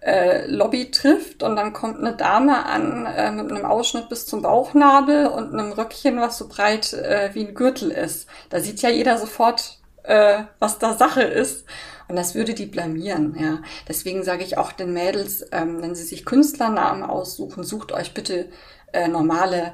[0.05, 4.43] äh, Lobby trifft und dann kommt eine Dame an äh, mit einem Ausschnitt bis zum
[4.43, 8.27] Bauchnabel und einem Röckchen, was so breit äh, wie ein Gürtel ist.
[8.51, 11.65] Da sieht ja jeder sofort, äh, was da Sache ist.
[12.09, 13.59] Und das würde die blamieren, ja.
[13.89, 18.49] Deswegen sage ich auch den Mädels, ähm, wenn sie sich Künstlernamen aussuchen, sucht euch bitte
[18.93, 19.73] äh, normale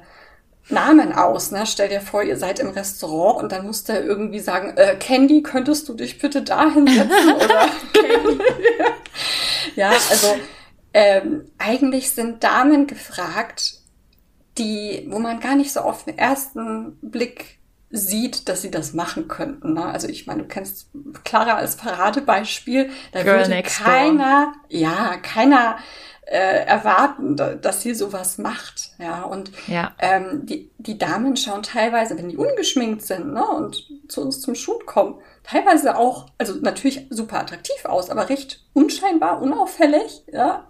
[0.69, 1.51] Namen aus.
[1.51, 1.65] Ne?
[1.67, 5.43] Stell dir vor, ihr seid im Restaurant und dann muss der irgendwie sagen, äh, Candy,
[5.43, 7.33] könntest du dich bitte da hinsetzen?
[7.35, 8.39] Oder Candy.
[9.79, 10.37] ja, also
[10.93, 13.75] ähm, eigentlich sind Damen gefragt,
[14.59, 17.59] die, wo man gar nicht so auf den ersten Blick
[17.91, 19.75] sieht, dass sie das machen könnten.
[19.75, 19.85] Ne?
[19.85, 20.91] Also ich meine, du kennst
[21.25, 22.91] Clara als Paradebeispiel.
[23.13, 24.81] Da Girl würde keiner, door.
[24.81, 25.79] ja, keiner
[26.31, 28.91] äh, erwarten, dass sie sowas macht.
[28.99, 29.93] Ja, und ja.
[29.99, 34.55] Ähm, die, die Damen schauen teilweise, wenn die ungeschminkt sind ne, und zu uns zum
[34.55, 40.25] Shoot kommen, teilweise auch, also natürlich super attraktiv aus, aber recht unscheinbar, unauffällig.
[40.31, 40.67] Ja.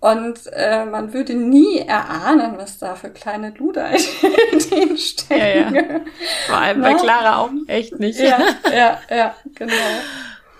[0.00, 5.74] Und äh, man würde nie erahnen, was da für kleine Luder in denen stecken.
[5.74, 6.00] Ja, ja.
[6.48, 8.18] Vor allem bei Clara auch echt nicht.
[8.18, 8.40] Ja,
[8.72, 9.72] ja, ja, genau.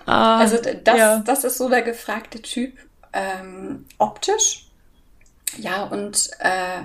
[0.05, 1.19] Ah, also das, ja.
[1.19, 2.77] das ist so der gefragte Typ
[3.13, 4.69] ähm, optisch.
[5.57, 6.83] Ja, und äh,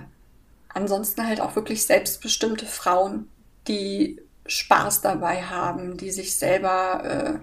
[0.68, 3.28] ansonsten halt auch wirklich selbstbestimmte Frauen,
[3.68, 7.38] die Spaß dabei haben, die sich selber äh,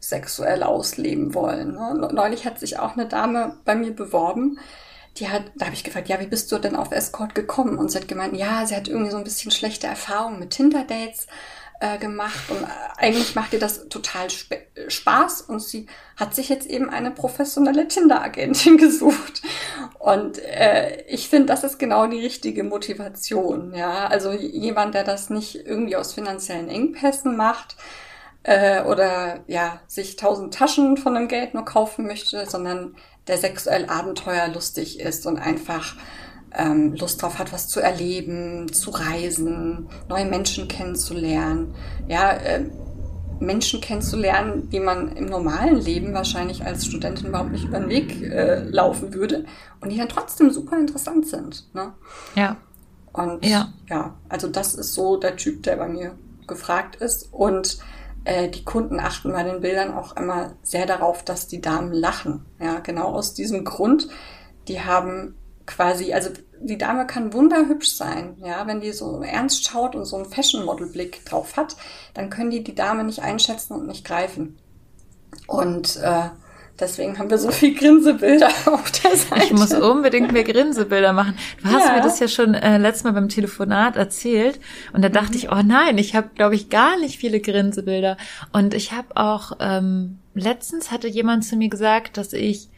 [0.00, 1.74] sexuell ausleben wollen.
[1.74, 2.10] Ne?
[2.12, 4.58] Neulich hat sich auch eine Dame bei mir beworben,
[5.18, 7.76] die hat, da habe ich gefragt, ja, wie bist du denn auf Escort gekommen?
[7.76, 11.26] Und sie hat gemeint, ja, sie hat irgendwie so ein bisschen schlechte Erfahrungen mit Tinder-Dates
[11.82, 12.66] äh, gemacht und äh,
[12.96, 14.28] eigentlich macht ihr das total
[14.86, 19.42] Spaß und sie hat sich jetzt eben eine professionelle Tinder-Agentin gesucht.
[19.98, 23.74] Und äh, ich finde, das ist genau die richtige Motivation.
[23.74, 27.76] Ja, also jemand, der das nicht irgendwie aus finanziellen Engpässen macht,
[28.44, 32.94] äh, oder ja, sich tausend Taschen von dem Geld nur kaufen möchte, sondern
[33.26, 35.96] der sexuell abenteuerlustig ist und einfach
[36.56, 41.74] ähm, Lust drauf hat, was zu erleben, zu reisen, neue Menschen kennenzulernen,
[42.08, 42.64] ja, äh,
[43.40, 48.22] Menschen kennenzulernen, die man im normalen Leben wahrscheinlich als Studentin überhaupt nicht über den Weg
[48.22, 49.44] äh, laufen würde
[49.80, 51.74] und die dann trotzdem super interessant sind.
[51.74, 51.92] Ne?
[52.36, 52.56] Ja.
[53.12, 53.72] Und ja.
[53.90, 56.14] ja, also das ist so der Typ, der bei mir
[56.46, 57.28] gefragt ist.
[57.32, 57.78] Und
[58.24, 62.46] äh, die Kunden achten bei den Bildern auch immer sehr darauf, dass die Damen lachen.
[62.60, 64.08] Ja, genau aus diesem Grund.
[64.68, 65.34] Die haben
[65.66, 70.16] quasi, also die Dame kann wunderhübsch sein, ja, wenn die so ernst schaut und so
[70.16, 71.76] einen Fashion-Model-Blick drauf hat,
[72.14, 74.58] dann können die die Dame nicht einschätzen und nicht greifen.
[75.46, 76.28] Und äh,
[76.80, 79.44] Deswegen haben wir so viel Grinsebilder auf der Seite.
[79.44, 81.36] Ich muss unbedingt mehr Grinsebilder machen.
[81.62, 81.94] Du hast Ja.
[81.96, 84.58] mir das ja schon äh, letztes Mal beim Telefonat erzählt
[84.92, 85.36] und da dachte Mhm.
[85.36, 88.16] ich, oh nein, ich habe, glaube ich, gar nicht viele Grinsebilder.
[88.52, 92.68] Und ich habe auch, ähm, letztens hatte jemand zu mir gesagt, dass ich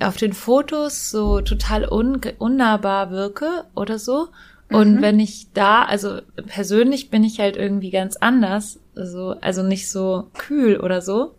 [0.00, 4.28] auf den Fotos so total un unnahbar wirke oder so.
[4.70, 5.02] Und Mhm.
[5.02, 10.28] wenn ich da, also persönlich bin ich halt irgendwie ganz anders, also, also nicht so
[10.38, 11.34] kühl oder so.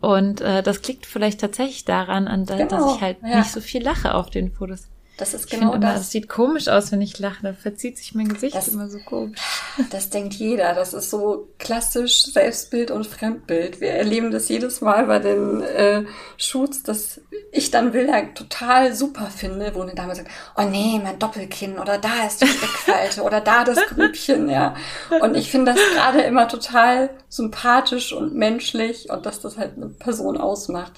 [0.00, 3.38] Und äh, das liegt vielleicht tatsächlich daran, an, da, dass Genau, ich halt ja.
[3.38, 4.88] nicht so viel lache auf den Fotos.
[5.16, 6.02] Das ist Ich genau finde immer, das.
[6.02, 7.38] das sieht komisch aus, wenn ich lache.
[7.42, 9.38] Da verzieht sich mein Gesicht Das- immer so komisch.
[9.90, 10.72] Das denkt jeder.
[10.74, 13.80] Das ist so klassisch Selbstbild und Fremdbild.
[13.80, 16.04] Wir erleben das jedes Mal bei den äh,
[16.36, 21.18] Shoots, dass ich dann Bilder total super finde, wo eine Dame sagt, oh nee, mein
[21.18, 24.76] Doppelkinn oder da ist die Steckfalte oder da das Grübchen, ja.
[25.20, 29.86] Und ich finde das gerade immer total sympathisch und menschlich und dass das halt eine
[29.88, 30.92] Person ausmacht.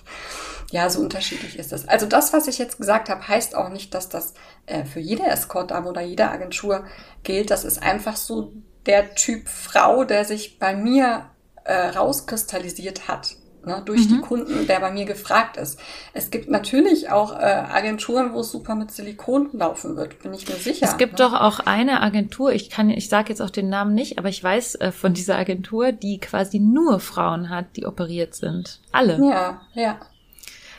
[0.73, 1.87] Ja, so unterschiedlich ist es.
[1.87, 4.35] Also das, was ich jetzt gesagt habe, heißt auch nicht, dass das
[4.67, 6.85] äh, für jede Escort-Dame oder jede Agentur
[7.23, 7.51] gilt.
[7.51, 8.53] Das ist einfach so
[8.87, 11.27] der Typ Frau, der sich bei mir
[11.65, 13.37] äh, rauskristallisiert hat.
[13.65, 15.81] Ne, durch die Kunden, der bei mir gefragt ist.
[16.13, 20.49] Es gibt natürlich auch äh, Agenturen, wo es super mit Silikon laufen wird, bin ich
[20.49, 20.87] mir sicher.
[20.87, 21.19] Es gibt ne?
[21.19, 24.41] doch auch eine Agentur, ich kann, ich sage jetzt auch den Namen nicht, aber ich
[24.41, 28.79] weiß äh, von dieser Agentur, die quasi nur Frauen hat, die operiert sind.
[28.93, 29.19] Alle.
[29.19, 29.99] Ja, ja.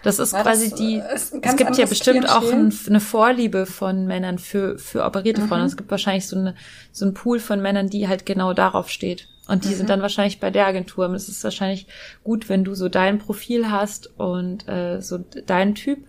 [0.08, 0.96] Das ist Ja, quasi das, die.
[0.98, 5.42] äh, ist Es gibt ja bestimmt auch ein, eine Vorliebe von Männern für für operierte
[5.42, 5.60] Frauen.
[5.62, 5.66] Mhm.
[5.68, 6.56] Es gibt wahrscheinlich so eine
[6.92, 9.28] so ein Pool von Männern, die halt genau darauf steht.
[9.48, 9.74] Und die Mhm.
[9.76, 11.08] sind dann wahrscheinlich bei der Agentur.
[11.08, 11.88] Und es ist wahrscheinlich
[12.24, 16.00] gut, wenn du so dein Profil hast und äh, so deinen Typ.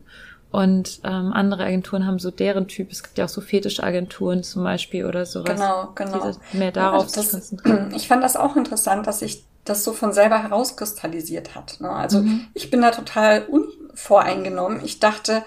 [0.50, 2.90] Und ähm, andere Agenturen haben so deren Typ.
[2.90, 5.54] Es gibt ja auch so Fetischagenturen zum Beispiel oder sowas.
[5.60, 6.32] Genau, genau.
[6.52, 7.92] Die mehr darauf sich das, konzentrieren.
[7.96, 11.80] ich fand das auch interessant, dass sich das so von selber herauskristallisiert hat.
[11.80, 11.90] Ne?
[11.90, 12.46] Also Mhm.
[12.54, 13.46] ich bin da total
[13.90, 14.84] unvoreingenommen.
[14.84, 15.44] Ich dachte,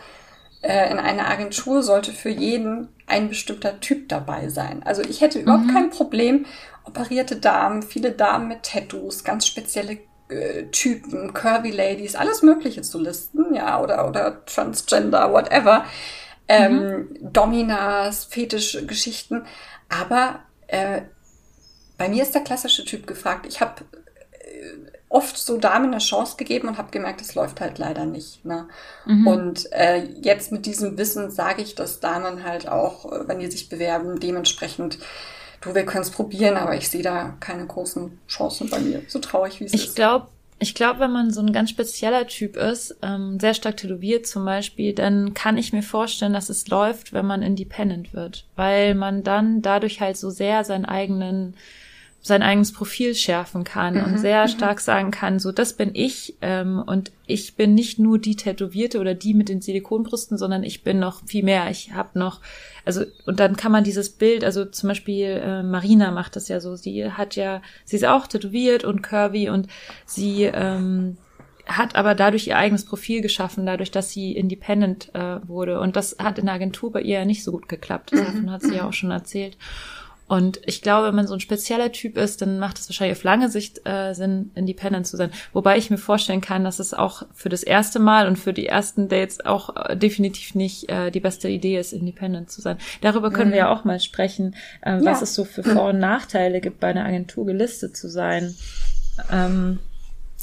[0.61, 4.83] äh, in einer Agentur sollte für jeden ein bestimmter Typ dabei sein.
[4.83, 5.73] Also ich hätte überhaupt Mhm.
[5.73, 6.45] kein Problem,
[6.85, 9.97] operierte Damen, viele Damen mit Tattoos, ganz spezielle
[10.29, 15.85] äh, Typen, Curvy Ladies, alles Mögliche zu listen, ja, oder, oder Transgender, whatever.
[16.47, 19.45] Ähm, Dominas, Fetischgeschichten.
[19.89, 21.01] Aber äh,
[21.97, 23.45] bei mir ist der klassische Typ gefragt.
[23.47, 23.83] Ich habe
[25.11, 28.45] oft so Damen eine Chance gegeben und habe gemerkt, das läuft halt leider nicht.
[28.45, 28.67] Ne?
[29.05, 29.27] Mhm.
[29.27, 33.51] Und äh, jetzt mit diesem Wissen sage ich, dass Damen halt auch, äh, wenn die
[33.51, 34.99] sich bewerben, dementsprechend,
[35.59, 39.01] du, wir können es probieren, aber ich sehe da keine großen Chancen bei mir.
[39.07, 39.95] So traurig, wie es Ich ist.
[39.95, 40.27] glaube,
[40.59, 44.45] ich glaube, wenn man so ein ganz spezieller Typ ist, ähm, sehr stark tätowiert zum
[44.45, 49.23] Beispiel, dann kann ich mir vorstellen, dass es läuft, wenn man independent wird, weil man
[49.23, 51.55] dann dadurch halt so sehr seinen eigenen
[52.23, 56.83] sein eigenes Profil schärfen kann und sehr stark sagen kann, so das bin ich ähm,
[56.85, 60.99] und ich bin nicht nur die Tätowierte oder die mit den Silikonbrüsten, sondern ich bin
[60.99, 61.71] noch viel mehr.
[61.71, 62.39] Ich habe noch,
[62.85, 66.59] also und dann kann man dieses Bild, also zum Beispiel äh, Marina macht das ja
[66.59, 69.67] so, sie hat ja, sie ist auch tätowiert und curvy und
[70.05, 71.17] sie ähm,
[71.65, 75.79] hat aber dadurch ihr eigenes Profil geschaffen, dadurch, dass sie independent äh, wurde.
[75.79, 78.11] Und das hat in der Agentur bei ihr ja nicht so gut geklappt.
[78.13, 79.57] Davon hat sie ja auch schon erzählt.
[80.31, 83.25] Und ich glaube, wenn man so ein spezieller Typ ist, dann macht es wahrscheinlich auf
[83.25, 85.29] lange Sicht äh, Sinn, independent zu sein.
[85.51, 88.65] Wobei ich mir vorstellen kann, dass es auch für das erste Mal und für die
[88.65, 92.77] ersten Dates auch äh, definitiv nicht äh, die beste Idee ist, independent zu sein.
[93.01, 95.23] Darüber können wir ja auch mal sprechen, äh, was Ja.
[95.23, 98.55] es so für Vor- und Nachteile gibt, bei einer Agentur gelistet zu sein.
[99.29, 99.79] Ähm,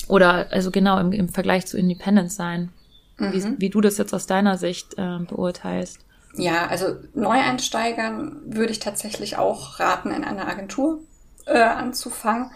[0.07, 2.69] oder also genau im, im Vergleich zu Independent sein.
[3.17, 6.05] Wie, wie du das jetzt aus deiner Sicht äh, beurteilst.
[6.39, 11.01] Ja, also Neueinsteigern würde ich tatsächlich auch raten, in einer Agentur
[11.47, 12.51] äh, anzufangen.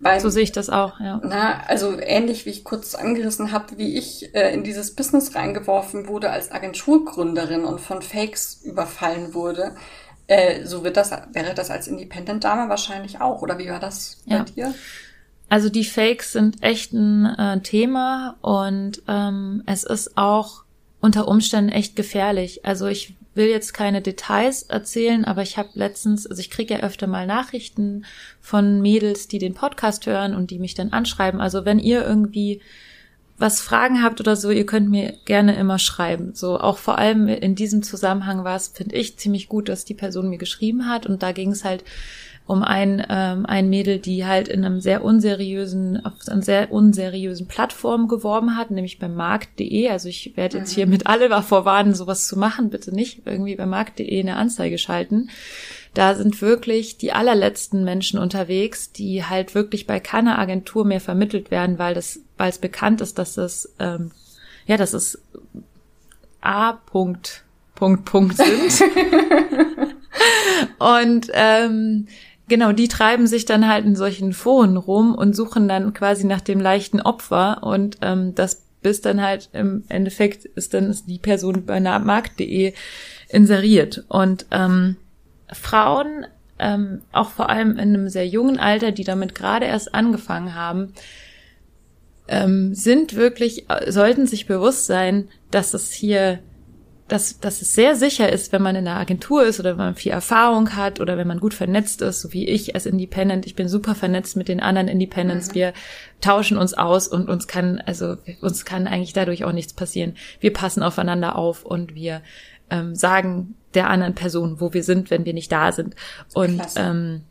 [0.00, 1.18] Weil, So sehe ich das auch, ja.
[1.24, 6.08] na, also ähnlich wie ich kurz angerissen habe, wie ich äh, in dieses Business reingeworfen
[6.08, 9.74] wurde als Agenturgründerin und von Fakes überfallen wurde,
[10.26, 13.40] äh, so wird das, wäre das als Independent-Dame wahrscheinlich auch.
[13.40, 14.44] Oder wie war das bei Ja.
[14.44, 14.74] dir?
[15.48, 20.64] Also die Fakes sind echt ein äh, Thema und ähm, es ist auch
[21.00, 22.64] unter Umständen echt gefährlich.
[22.64, 26.80] Also ich will jetzt keine Details erzählen, aber ich habe letztens, also ich kriege ja
[26.80, 28.04] öfter mal Nachrichten
[28.40, 31.40] von Mädels, die den Podcast hören und die mich dann anschreiben.
[31.40, 32.60] Also wenn ihr irgendwie
[33.38, 36.34] was Fragen habt oder so, ihr könnt mir gerne immer schreiben.
[36.34, 39.94] So auch vor allem in diesem Zusammenhang war es, finde ich, ziemlich gut, dass die
[39.94, 41.84] Person mir geschrieben hat und da ging es halt
[42.48, 47.46] um ein, ähm, ein Mädel, die halt in einem sehr unseriösen, auf einer sehr unseriösen
[47.46, 49.90] Plattform geworben hat, nämlich beim Markt.de.
[49.90, 53.54] Also ich werde jetzt hier mit alle war vorwarnen, sowas zu machen, bitte nicht irgendwie
[53.54, 55.28] bei Markt.de eine Anzeige schalten.
[55.94, 61.50] Da sind wirklich die allerletzten Menschen unterwegs, die halt wirklich bei keiner Agentur mehr vermittelt
[61.50, 64.10] werden, weil das, weil es bekannt ist, dass das ähm,
[64.68, 65.18] ja, das ist
[66.42, 66.72] A.
[66.72, 67.42] Punkt,
[67.74, 68.90] Punkt, Punkt sind.
[70.78, 72.06] und ähm,
[72.48, 76.40] genau, die treiben sich dann halt in solchen Foren rum und suchen dann quasi nach
[76.40, 81.18] dem leichten Opfer und ähm, das bis dann halt im Endeffekt ist dann ist die
[81.18, 82.74] Person bei markt.de
[83.28, 84.04] inseriert.
[84.08, 84.96] Und ähm,
[85.52, 86.26] Frauen,
[86.58, 90.92] ähm, auch vor allem in einem sehr jungen Alter, die damit gerade erst angefangen haben,
[92.28, 96.40] ähm, sind wirklich, sollten sich bewusst sein, dass es hier
[97.08, 99.94] dass, dass es sehr sicher ist, wenn man in einer Agentur ist oder wenn man
[99.94, 103.46] viel Erfahrung hat oder wenn man gut vernetzt ist, so wie ich als Independent.
[103.46, 105.48] Ich bin super vernetzt mit den anderen Independents.
[105.48, 105.54] Mhm.
[105.54, 105.72] Wir
[106.20, 110.16] tauschen uns aus und uns kann, also uns kann eigentlich dadurch auch nichts passieren.
[110.40, 112.20] Wir passen aufeinander auf und wir
[112.70, 115.96] ähm, sagen der anderen Person, wo wir sind, wenn wir nicht da sind.
[116.34, 117.22] Und ähm,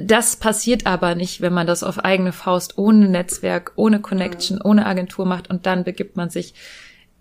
[0.00, 4.62] das passiert aber nicht, wenn man das auf eigene Faust ohne Netzwerk, ohne Connection, mhm.
[4.64, 6.54] ohne Agentur macht und dann begibt man sich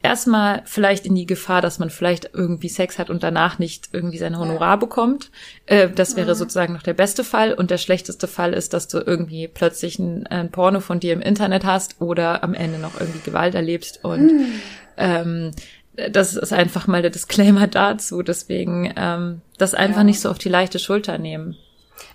[0.03, 4.17] erstmal vielleicht in die Gefahr, dass man vielleicht irgendwie Sex hat und danach nicht irgendwie
[4.17, 5.31] sein Honorar bekommt.
[5.65, 6.37] Äh, das wäre mhm.
[6.37, 7.53] sozusagen noch der beste Fall.
[7.53, 11.21] Und der schlechteste Fall ist, dass du irgendwie plötzlich ein, ein, Porno von dir im
[11.21, 14.03] Internet hast oder am Ende noch irgendwie Gewalt erlebst.
[14.03, 14.45] Und mhm.
[14.97, 15.51] ähm,
[16.09, 18.23] das ist einfach mal der Disclaimer dazu.
[18.23, 20.03] Deswegen ähm, das einfach ja.
[20.03, 21.57] nicht so auf die leichte Schulter nehmen.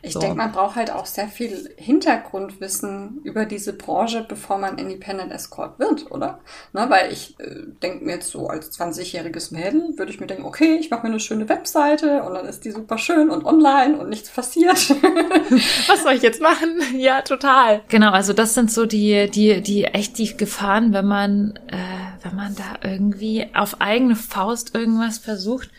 [0.03, 0.21] Ich so.
[0.21, 5.79] denke, man braucht halt auch sehr viel Hintergrundwissen über diese Branche, bevor man Independent Escort
[5.79, 6.41] wird, oder?
[6.73, 10.45] Na, weil ich äh, denke mir jetzt so als 20-jähriges Mädel, würde ich mir denken,
[10.45, 13.99] okay, ich mache mir eine schöne Webseite und dann ist die super schön und online
[13.99, 14.77] und nichts passiert.
[15.89, 16.81] Was soll ich jetzt machen?
[16.97, 17.83] Ja, total.
[17.89, 22.35] Genau, also das sind so die, die, die echt die Gefahren, wenn man, äh, wenn
[22.35, 25.71] man da irgendwie auf eigene Faust irgendwas versucht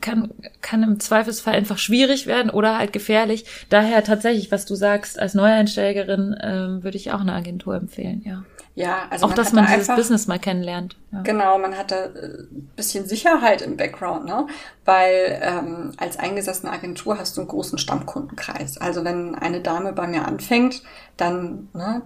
[0.00, 0.30] kann,
[0.60, 3.44] kann im Zweifelsfall einfach schwierig werden oder halt gefährlich.
[3.68, 8.44] Daher tatsächlich, was du sagst, als Neueinsteigerin ähm, würde ich auch eine Agentur empfehlen, ja.
[8.76, 10.96] Ja, also auch, man dass man da dieses einfach, Business mal kennenlernt.
[11.10, 11.22] Ja.
[11.22, 14.46] Genau, man hat da ein äh, bisschen Sicherheit im Background, ne?
[14.84, 18.76] Weil ähm, als eingesessene Agentur hast du einen großen Stammkundenkreis.
[18.76, 20.82] Also wenn eine Dame bei mir anfängt,
[21.16, 22.02] dann ne,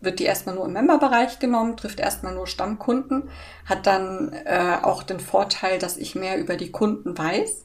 [0.00, 3.28] wird die erstmal nur im Memberbereich genommen, trifft erstmal nur Stammkunden,
[3.66, 7.64] hat dann äh, auch den Vorteil, dass ich mehr über die Kunden weiß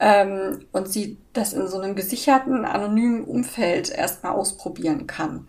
[0.00, 5.46] ähm, und sie das in so einem gesicherten, anonymen Umfeld erstmal ausprobieren kann.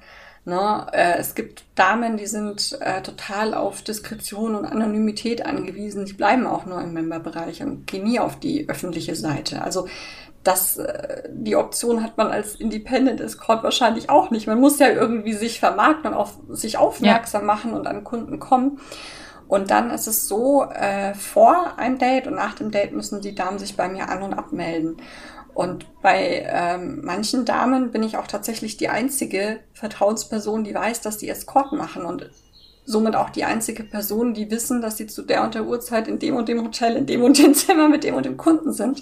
[0.47, 0.87] Ne?
[0.93, 6.05] Äh, es gibt Damen, die sind äh, total auf Diskretion und Anonymität angewiesen.
[6.05, 9.61] Die bleiben auch nur im Memberbereich und gehen nie auf die öffentliche Seite.
[9.61, 9.89] Also
[10.45, 14.47] das, äh, die Option hat man als Independent Escort wahrscheinlich auch nicht.
[14.47, 17.47] Man muss ja irgendwie sich vermarkten und auf sich aufmerksam ja.
[17.47, 18.79] machen und an Kunden kommen.
[19.49, 23.35] Und dann ist es so, äh, vor einem Date und nach dem Date müssen die
[23.35, 24.95] Damen sich bei mir an- und abmelden.
[25.57, 31.17] Und bei ähm, manchen Damen bin ich auch tatsächlich die einzige Vertrauensperson, die weiß, dass
[31.17, 32.29] die Escort machen und
[32.85, 36.19] somit auch die einzige Person, die wissen, dass sie zu der und der Uhrzeit in
[36.19, 39.01] dem und dem Hotel, in dem und dem Zimmer mit dem und dem Kunden sind.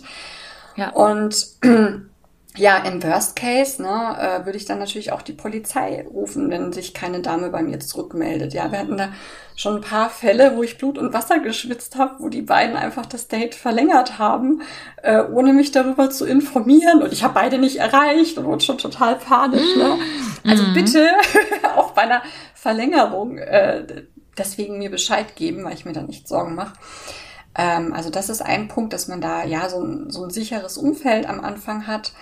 [0.78, 0.92] Ja.
[0.92, 1.46] Und
[2.58, 6.74] ja, im Worst Case ne, äh, würde ich dann natürlich auch die Polizei rufen, wenn
[6.74, 8.54] sich keine Dame bei mir zurückmeldet.
[8.54, 9.10] Ja, wir hatten da
[9.56, 13.06] schon ein paar Fälle, wo ich Blut und Wasser geschwitzt habe, wo die beiden einfach
[13.06, 14.62] das Date verlängert haben,
[15.02, 17.02] äh, ohne mich darüber zu informieren.
[17.02, 19.76] Und ich habe beide nicht erreicht und wurde schon total panisch.
[19.78, 19.98] Ne?
[20.46, 20.74] Also mhm.
[20.74, 21.10] bitte
[21.76, 22.22] auch bei einer
[22.54, 23.86] Verlängerung äh,
[24.38, 26.74] deswegen mir Bescheid geben, weil ich mir da nicht Sorgen mache.
[27.56, 30.78] Ähm, also das ist ein Punkt, dass man da ja so ein, so ein sicheres
[30.78, 32.14] Umfeld am Anfang hat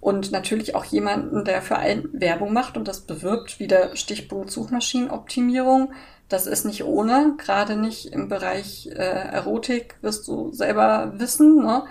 [0.00, 4.50] und natürlich auch jemanden, der für allen Werbung macht und das bewirbt, wie der Stichpunkt
[4.50, 5.92] Suchmaschinenoptimierung.
[6.28, 11.64] Das ist nicht ohne, gerade nicht im Bereich äh, Erotik, wirst du selber wissen.
[11.64, 11.84] Ne?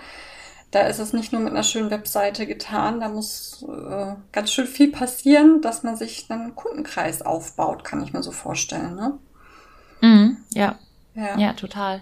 [0.71, 4.67] Da ist es nicht nur mit einer schönen Webseite getan, da muss äh, ganz schön
[4.67, 8.95] viel passieren, dass man sich dann einen Kundenkreis aufbaut, kann ich mir so vorstellen.
[8.95, 9.17] Ne?
[10.01, 10.77] Mhm, ja.
[11.15, 12.01] ja, ja, total.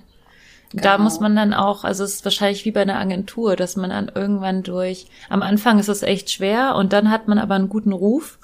[0.71, 0.83] Genau.
[0.83, 3.91] Da muss man dann auch, also es ist wahrscheinlich wie bei einer Agentur, dass man
[3.91, 7.69] dann irgendwann durch, am Anfang ist es echt schwer und dann hat man aber einen
[7.69, 8.39] guten Ruf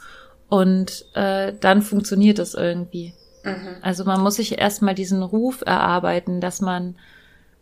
[0.48, 3.14] und äh, dann funktioniert es irgendwie.
[3.44, 3.78] Mhm.
[3.82, 6.96] Also man muss sich erstmal diesen Ruf erarbeiten, dass man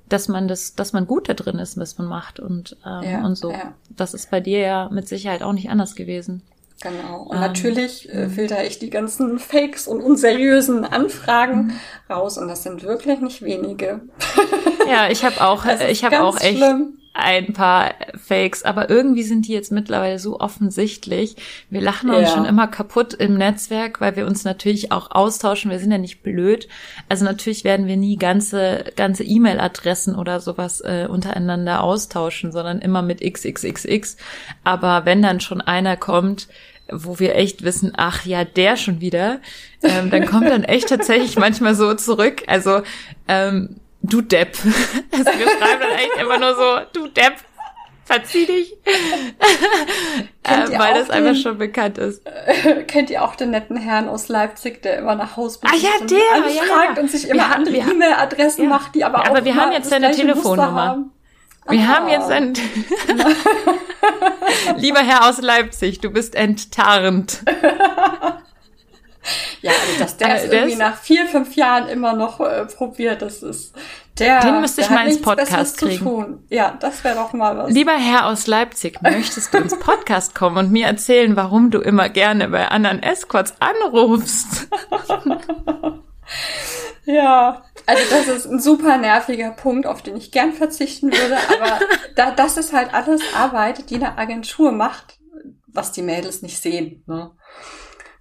[0.10, 3.26] dass man das, dass man gut da drin ist, was man macht und ähm, ja,
[3.26, 3.52] und so.
[3.52, 3.74] Ja.
[3.90, 6.42] Das ist bei dir ja mit Sicherheit auch nicht anders gewesen.
[6.82, 7.24] Genau.
[7.24, 8.32] Und ähm, natürlich äh, mhm.
[8.32, 11.74] filter ich die ganzen Fakes und unseriösen Anfragen mhm.
[12.10, 14.02] raus und das sind wirklich nicht wenige.
[14.90, 16.98] Ja, ich habe auch, ich habe auch echt schlimm.
[17.14, 21.36] ein paar Fakes, aber irgendwie sind die jetzt mittlerweile so offensichtlich.
[21.70, 22.34] Wir lachen uns ja.
[22.34, 25.72] schon immer kaputt im Netzwerk, weil wir uns natürlich auch austauschen.
[25.72, 26.70] Wir sind ja nicht blöd.
[27.10, 33.02] Also natürlich werden wir nie ganze ganze E-Mail-Adressen oder sowas äh, untereinander austauschen, sondern immer
[33.02, 34.16] mit XXXX.
[34.64, 36.48] Aber wenn dann schon einer kommt,
[36.92, 39.40] wo wir echt wissen, ach ja, der schon wieder,
[39.84, 42.44] ähm, dann kommt dann echt tatsächlich manchmal so zurück.
[42.48, 42.82] Also
[43.28, 44.58] ähm, du Depp.
[45.12, 47.36] Also wir schreiben dann echt immer nur so, du Depp,
[48.06, 48.74] verzieh dich.
[50.44, 52.24] äh, weil das einfach schon bekannt ist.
[52.88, 56.44] Kennt ihr auch den netten Herrn aus Leipzig, der immer nach Hause ah, ja, der,
[56.44, 57.04] und ja, fragt ja.
[57.04, 58.70] und sich immer wir andere E-Mail-Adressen ja.
[58.70, 61.06] macht, die aber ja, auch Aber wir haben jetzt seine Telefonnummer.
[61.70, 62.54] Wir haben jetzt ein
[64.78, 67.44] Lieber Herr aus Leipzig, du bist enttarnt.
[69.62, 73.22] ja, also dass der äh, es irgendwie nach vier, fünf Jahren immer noch äh, probiert,
[73.22, 73.76] das ist
[74.18, 74.40] der.
[74.42, 76.44] Den müsste ich mal ins Podcast kriegen.
[76.50, 77.72] Ja, das wäre doch mal was.
[77.72, 82.10] Lieber Herr aus Leipzig, möchtest du ins Podcast kommen und mir erzählen, warum du immer
[82.10, 84.68] gerne bei anderen Escorts anrufst?
[87.10, 91.80] Ja, also das ist ein super nerviger Punkt, auf den ich gern verzichten würde, aber
[92.16, 95.18] da, das ist halt alles Arbeit, die eine Agentur macht,
[95.66, 97.32] was die Mädels nicht sehen, ne?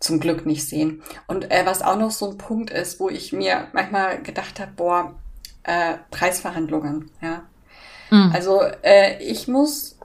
[0.01, 1.03] Zum Glück nicht sehen.
[1.26, 4.72] Und äh, was auch noch so ein Punkt ist, wo ich mir manchmal gedacht habe,
[4.74, 5.14] boah,
[5.64, 7.43] äh, Preisverhandlungen, ja.
[8.11, 8.32] Mhm.
[8.32, 9.99] Also äh, ich muss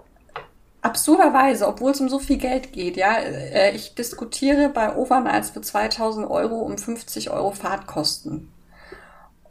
[0.82, 5.62] absurderweise, obwohl es um so viel Geld geht, ja, äh, ich diskutiere bei Overnights für
[5.62, 8.50] 2000 Euro um 50 Euro Fahrtkosten.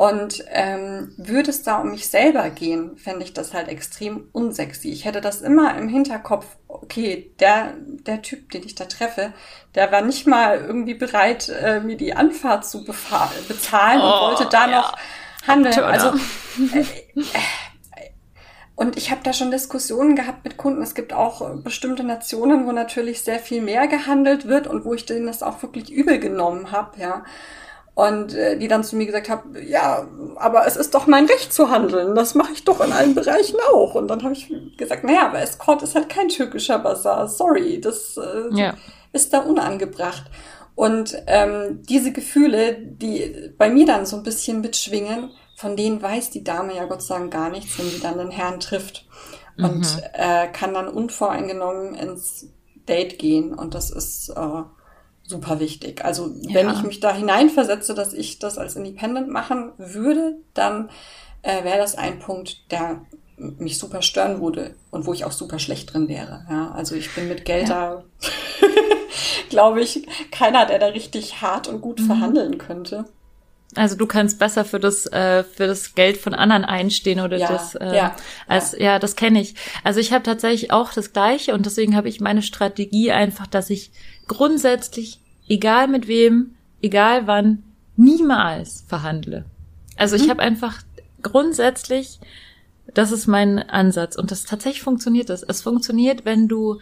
[0.03, 4.91] Und ähm, würde es da um mich selber gehen, fände ich das halt extrem unsexy.
[4.91, 9.33] Ich hätte das immer im Hinterkopf, okay, der, der Typ, den ich da treffe,
[9.77, 14.49] der war nicht mal irgendwie bereit, äh, mir die Anfahrt zu bezahlen oh, und wollte
[14.51, 14.81] da ja.
[14.81, 14.99] noch
[15.47, 15.79] handeln.
[15.79, 16.09] Also
[16.75, 16.85] äh, äh,
[18.75, 20.83] und ich habe da schon Diskussionen gehabt mit Kunden.
[20.83, 25.07] Es gibt auch bestimmte Nationen, wo natürlich sehr viel mehr gehandelt wird und wo ich
[25.07, 27.23] denen das auch wirklich übel genommen habe, ja.
[27.95, 31.53] Und äh, die dann zu mir gesagt haben, ja, aber es ist doch mein Recht
[31.53, 32.15] zu handeln.
[32.15, 33.95] Das mache ich doch in allen Bereichen auch.
[33.95, 37.29] Und dann habe ich gesagt, naja, aber Escort ist halt kein türkischer Bazar.
[37.29, 38.75] Sorry, das äh, ja.
[39.13, 40.25] ist da unangebracht.
[40.75, 46.31] Und ähm, diese Gefühle, die bei mir dann so ein bisschen mitschwingen, von denen weiß
[46.31, 49.07] die Dame ja Gott sei Dank gar nichts, wenn sie dann den Herrn trifft.
[49.59, 50.03] Und mhm.
[50.15, 52.47] äh, kann dann unvoreingenommen ins
[52.89, 53.53] Date gehen.
[53.53, 54.31] Und das ist...
[54.31, 54.63] Äh,
[55.33, 56.05] super wichtig.
[56.05, 56.55] Also ja.
[56.55, 60.91] wenn ich mich da hineinversetze, dass ich das als Independent machen würde, dann
[61.43, 63.01] äh, wäre das ein Punkt, der
[63.37, 66.47] mich super stören würde und wo ich auch super schlecht drin wäre.
[66.49, 68.03] Ja, also ich bin mit Geld ja.
[68.03, 68.05] da,
[69.49, 72.07] glaube ich, keiner, der da richtig hart und gut mhm.
[72.07, 73.07] verhandeln könnte.
[73.75, 77.49] Also du kannst besser für das äh, für das Geld von anderen einstehen oder ja,
[77.49, 78.17] das äh, ja,
[78.47, 79.55] als ja, ja das kenne ich.
[79.83, 83.71] Also ich habe tatsächlich auch das gleiche und deswegen habe ich meine Strategie einfach, dass
[83.71, 83.91] ich
[84.29, 85.22] grundsätzlich
[85.53, 87.63] egal mit wem, egal wann,
[87.97, 89.45] niemals verhandle.
[89.97, 90.23] Also mhm.
[90.23, 90.83] ich habe einfach
[91.21, 92.19] grundsätzlich,
[92.95, 95.43] das ist mein Ansatz und das tatsächlich funktioniert das.
[95.43, 96.79] Es funktioniert, wenn du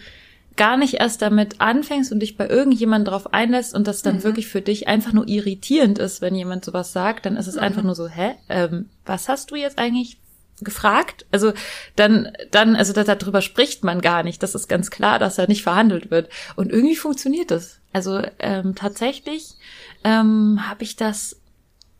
[0.56, 4.22] gar nicht erst damit anfängst und dich bei irgendjemandem drauf einlässt und das dann mhm.
[4.22, 7.62] wirklich für dich einfach nur irritierend ist, wenn jemand sowas sagt, dann ist es mhm.
[7.62, 10.18] einfach nur so, hä, ähm, was hast du jetzt eigentlich
[10.64, 11.26] gefragt.
[11.30, 11.52] Also
[11.96, 14.42] dann, dann, also da, darüber spricht man gar nicht.
[14.42, 16.28] Das ist ganz klar, dass da nicht verhandelt wird.
[16.56, 17.80] Und irgendwie funktioniert das.
[17.92, 19.54] Also ähm, tatsächlich
[20.04, 21.39] ähm, habe ich das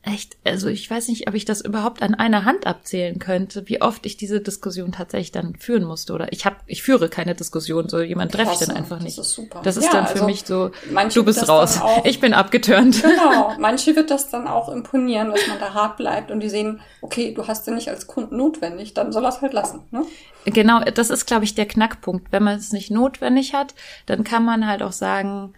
[0.03, 3.83] echt, also ich weiß nicht, ob ich das überhaupt an einer Hand abzählen könnte, wie
[3.83, 6.15] oft ich diese Diskussion tatsächlich dann führen musste.
[6.15, 9.19] Oder ich habe, ich führe keine Diskussion, so jemand treffe ich dann einfach nicht.
[9.19, 9.61] Das ist super.
[9.63, 10.71] Das ist ja, dann für also mich so,
[11.15, 11.81] du bist raus.
[11.83, 13.03] Auch, ich bin abgeturnt.
[13.03, 13.53] Genau.
[13.59, 17.35] Manche wird das dann auch imponieren, dass man da hart bleibt und die sehen, okay,
[17.35, 19.83] du hast den nicht als Kunden notwendig, dann soll er es halt lassen.
[19.91, 20.07] Ne?
[20.47, 22.33] Genau, das ist, glaube ich, der Knackpunkt.
[22.33, 23.75] Wenn man es nicht notwendig hat,
[24.07, 25.53] dann kann man halt auch sagen,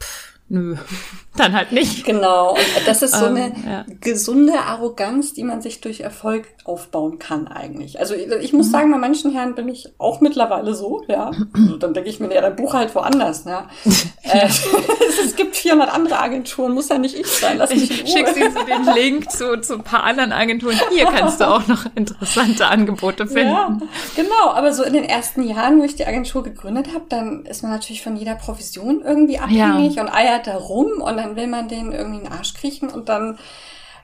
[0.00, 0.76] pff, nö,
[1.36, 2.04] dann halt nicht.
[2.04, 3.84] Genau, und das ist so ähm, eine ja.
[4.00, 7.98] gesunde Arroganz, die man sich durch Erfolg aufbauen kann eigentlich.
[7.98, 8.70] Also ich muss mhm.
[8.70, 11.30] sagen, bei manchen Herren bin ich auch mittlerweile so, ja.
[11.78, 13.68] dann denke ich mir, ja, dein Buch halt woanders, ja.
[14.22, 14.48] äh,
[15.24, 18.12] es gibt 400 andere Agenturen, muss ja nicht ich sein, lass mich in Ruhe.
[18.12, 20.78] Schickst du den Link zu, zu ein paar anderen Agenturen.
[20.90, 23.52] Hier kannst du auch noch interessante Angebote finden.
[23.52, 23.78] Ja,
[24.16, 27.62] genau, aber so in den ersten Jahren, wo ich die Agentur gegründet habe, dann ist
[27.62, 30.02] man natürlich von jeder Profession irgendwie abhängig ja.
[30.02, 33.08] und eiert da rum und dann will man den irgendwie in den Arsch kriechen und
[33.08, 33.38] dann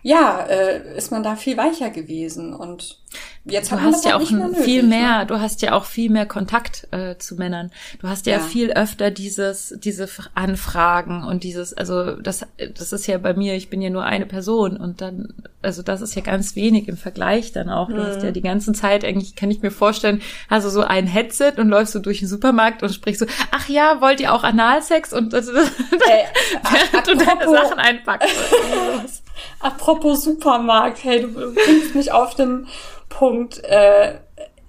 [0.07, 3.00] ja, äh, ist man da viel weicher gewesen und
[3.44, 5.26] jetzt du hast ja auch mehr nötig, viel mehr, ne?
[5.26, 7.72] du hast ja auch viel mehr Kontakt äh, zu Männern.
[7.98, 13.09] Du hast ja, ja, viel öfter dieses diese Anfragen und dieses also das das ist
[13.09, 16.22] ja bei mir, ich bin ja nur eine Person und dann also das ist ja
[16.22, 17.88] ganz wenig im Vergleich dann auch.
[17.88, 18.07] Du mhm.
[18.07, 21.68] hast ja die ganze Zeit eigentlich kann ich mir vorstellen, also so ein Headset und
[21.68, 25.34] läufst du durch den Supermarkt und sprichst so, ach ja, wollt ihr auch Analsex und
[25.34, 25.50] also,
[27.07, 28.30] du deine Sachen einpackst.
[29.61, 32.66] Apropos Supermarkt, hey, du bringst mich auf den
[33.09, 33.62] Punkt.
[33.64, 34.18] Äh,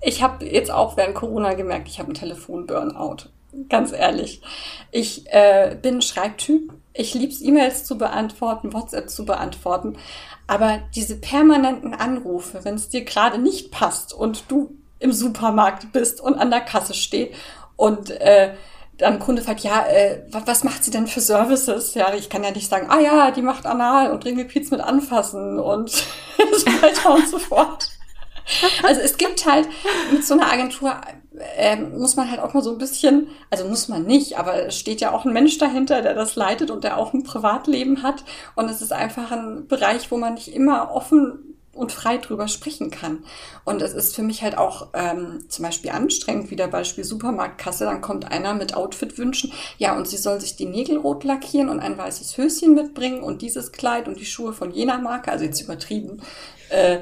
[0.02, 3.30] ich habe jetzt auch während Corona gemerkt, ich habe einen Telefon-Burnout.
[3.70, 4.42] ganz ehrlich.
[4.92, 6.74] Ich äh, bin Schreibtyp.
[6.94, 9.98] Ich lieb's, E-Mails zu beantworten, WhatsApp zu beantworten.
[10.48, 16.22] Aber diese permanenten Anrufe, wenn es dir gerade nicht passt und du im Supermarkt bist
[16.22, 17.36] und an der Kasse steht
[17.76, 18.54] und äh,
[18.98, 21.94] dann Kunde fragt, ja, äh, was macht sie denn für Services?
[21.94, 25.60] Ja, ich kann ja nicht sagen, ah ja, die macht Anal und Ringelpiez mit anfassen
[25.60, 27.90] und so weiter und so fort.
[28.84, 29.68] Also es gibt halt
[30.12, 30.96] mit so einer Agentur
[31.56, 34.78] ähm, muss man halt auch mal so ein bisschen, also muss man nicht, aber es
[34.78, 38.24] steht ja auch ein Mensch dahinter, der das leitet und der auch ein Privatleben hat.
[38.56, 42.92] Und es ist einfach ein Bereich, wo man nicht immer offen und frei drüber sprechen
[42.92, 43.24] kann.
[43.64, 47.86] Und es ist für mich halt auch ähm, zum Beispiel anstrengend, wie der Beispiel Supermarktkasse,
[47.86, 51.80] dann kommt einer mit Outfit-Wünschen, ja, und sie soll sich die Nägel rot lackieren und
[51.80, 55.62] ein weißes Höschen mitbringen und dieses Kleid und die Schuhe von jener Marke, also jetzt
[55.62, 56.22] übertrieben.
[56.70, 57.00] Äh,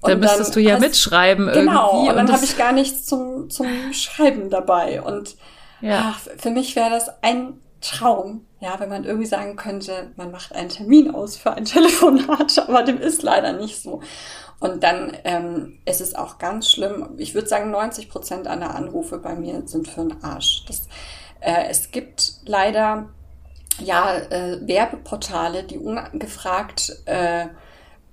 [0.00, 1.66] und da müsstest du ja hast, mitschreiben genau, irgendwie.
[1.66, 5.02] Genau, und dann habe ich gar nichts zum, zum Schreiben dabei.
[5.02, 5.36] Und
[5.80, 6.14] ja.
[6.14, 10.54] ach, für mich wäre das ein Traum, ja, wenn man irgendwie sagen könnte, man macht
[10.54, 14.00] einen Termin aus für ein Telefonat, aber dem ist leider nicht so.
[14.58, 17.10] Und dann ähm, ist es auch ganz schlimm.
[17.18, 20.64] Ich würde sagen, 90 Prozent aller Anrufe bei mir sind für den Arsch.
[20.66, 20.88] Das,
[21.40, 23.10] äh, es gibt leider
[23.78, 27.48] ja äh, Werbeportale, die ungefragt äh,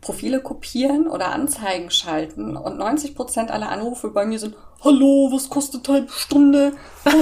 [0.02, 5.50] Profile kopieren oder Anzeigen schalten und 90 Prozent aller Anrufe bei mir sind, hallo, was
[5.50, 6.74] kostet halbe Stunde?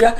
[0.00, 0.14] ja,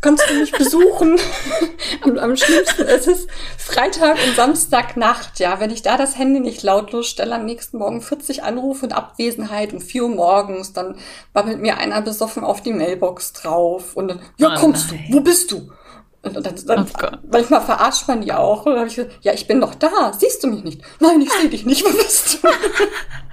[0.00, 1.18] kannst du mich besuchen?
[2.02, 3.26] am, am schlimmsten ist es
[3.58, 8.00] Freitag und Samstagnacht, ja, wenn ich da das Handy nicht lautlos stelle, am nächsten Morgen
[8.00, 10.96] 40 Anrufe und Abwesenheit um 4 Uhr morgens, dann
[11.32, 15.20] babbelt mir einer besoffen auf die Mailbox drauf und dann, ja, oh kommst du, wo
[15.20, 15.70] bist du?
[16.22, 18.66] Und, dann, dann oh manchmal verarscht man die auch.
[18.66, 20.12] Und dann habe ich gesagt, ja, ich bin doch da.
[20.18, 20.82] Siehst du mich nicht?
[20.98, 21.84] Nein, ich sehe dich nicht.
[21.84, 22.48] Wo bist du?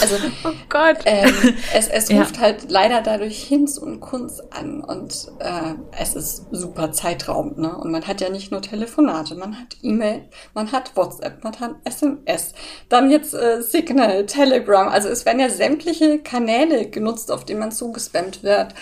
[0.00, 0.98] Also, oh Gott.
[1.04, 1.32] Ähm,
[1.74, 2.42] es, es ruft ja.
[2.42, 7.58] halt leider dadurch Hinz und Kunz an und äh, es ist super zeitraubend.
[7.58, 7.76] Ne?
[7.76, 11.76] Und man hat ja nicht nur Telefonate, man hat E-Mail, man hat WhatsApp, man hat
[11.84, 12.52] SMS,
[12.88, 14.88] dann jetzt äh, Signal, Telegram.
[14.88, 18.74] Also es werden ja sämtliche Kanäle genutzt, auf denen man zugespammt wird.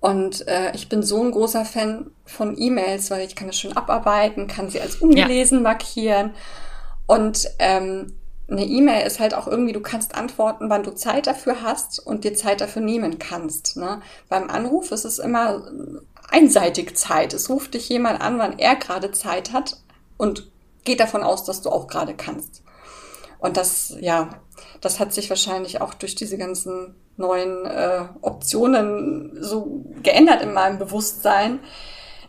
[0.00, 3.76] Und äh, ich bin so ein großer Fan von E-Mails, weil ich kann das schon
[3.76, 5.64] abarbeiten, kann sie als ungelesen ja.
[5.64, 6.30] markieren.
[7.06, 8.14] Und ähm,
[8.50, 12.24] eine E-Mail ist halt auch irgendwie, du kannst antworten, wann du Zeit dafür hast und
[12.24, 13.76] dir Zeit dafür nehmen kannst.
[13.76, 14.00] Ne?
[14.28, 15.70] Beim Anruf ist es immer
[16.28, 17.32] einseitig Zeit.
[17.32, 19.76] Es ruft dich jemand an, wann er gerade Zeit hat
[20.16, 20.50] und
[20.84, 22.62] geht davon aus, dass du auch gerade kannst.
[23.38, 24.30] Und das, ja,
[24.80, 30.78] das hat sich wahrscheinlich auch durch diese ganzen neuen äh, Optionen so geändert in meinem
[30.78, 31.60] Bewusstsein,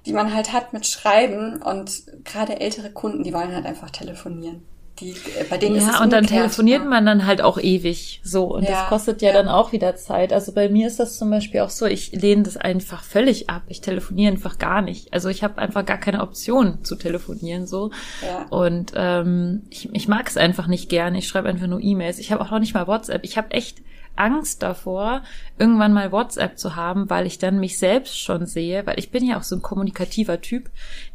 [0.05, 1.61] die man halt hat mit Schreiben.
[1.61, 4.63] Und gerade ältere Kunden, die wollen halt einfach telefonieren.
[5.01, 8.21] Die, äh, bei denen ja, ist es und dann telefoniert man dann halt auch ewig
[8.23, 10.31] so und ja, das kostet ja, ja, dann auch wieder Zeit.
[10.31, 13.63] Also bei mir ist das zum Beispiel auch so, ich lehne das einfach völlig ab.
[13.67, 15.13] Ich telefoniere einfach gar nicht.
[15.13, 17.91] Also ich habe einfach gar keine Option zu telefonieren so.
[18.21, 18.45] Ja.
[18.49, 21.17] Und ähm, ich, ich mag es einfach nicht gerne.
[21.17, 22.19] Ich schreibe einfach nur E-Mails.
[22.19, 23.23] Ich habe auch noch nicht mal WhatsApp.
[23.23, 23.81] Ich habe echt
[24.15, 25.23] Angst davor,
[25.57, 29.25] irgendwann mal WhatsApp zu haben, weil ich dann mich selbst schon sehe, weil ich bin
[29.25, 30.69] ja auch so ein kommunikativer Typ,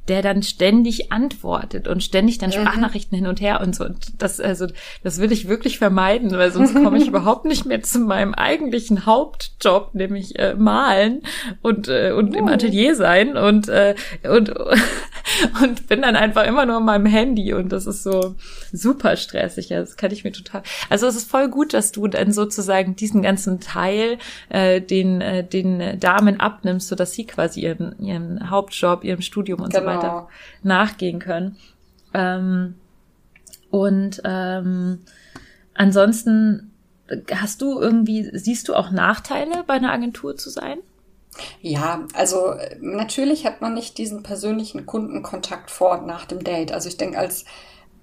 [0.09, 2.54] der dann ständig antwortet und ständig dann mhm.
[2.54, 3.84] Sprachnachrichten hin und her und so.
[3.84, 4.66] Und das, also,
[5.02, 9.07] das will ich wirklich vermeiden, weil sonst komme ich überhaupt nicht mehr zu meinem eigentlichen
[9.07, 11.22] Hauptjob, nämlich äh, malen
[11.62, 12.38] und, äh, und oh.
[12.38, 13.94] im Atelier sein und, äh,
[14.28, 14.50] und,
[15.62, 18.36] und bin dann einfach immer nur an meinem Handy und das ist so
[18.72, 19.70] super stressig.
[19.70, 20.62] Ja, das kann ich mir total.
[20.88, 25.44] Also es ist voll gut, dass du dann sozusagen diesen ganzen Teil äh, den, äh,
[25.44, 29.84] den Damen abnimmst, so dass sie quasi ihren, ihren Hauptjob, ihrem Studium und genau.
[29.84, 30.28] so weiter genau.
[30.62, 31.57] nachgehen können.
[32.14, 32.74] Ähm,
[33.70, 35.01] und ähm,
[35.74, 36.72] ansonsten
[37.32, 40.78] hast du irgendwie, siehst du auch Nachteile bei einer Agentur zu sein?
[41.61, 46.72] Ja, also natürlich hat man nicht diesen persönlichen Kundenkontakt vor und nach dem Date.
[46.72, 47.44] Also ich denke, als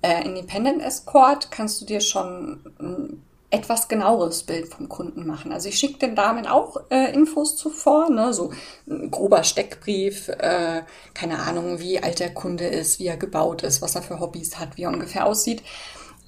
[0.02, 3.24] äh, Independent Escort kannst du dir schon
[3.54, 5.52] etwas genaueres Bild vom Kunden machen.
[5.52, 8.52] Also ich schicke den Damen auch äh, Infos zuvor, ne, so
[8.90, 10.82] ein grober Steckbrief, äh,
[11.14, 14.58] keine Ahnung, wie alt der Kunde ist, wie er gebaut ist, was er für Hobbys
[14.58, 15.62] hat, wie er ungefähr aussieht.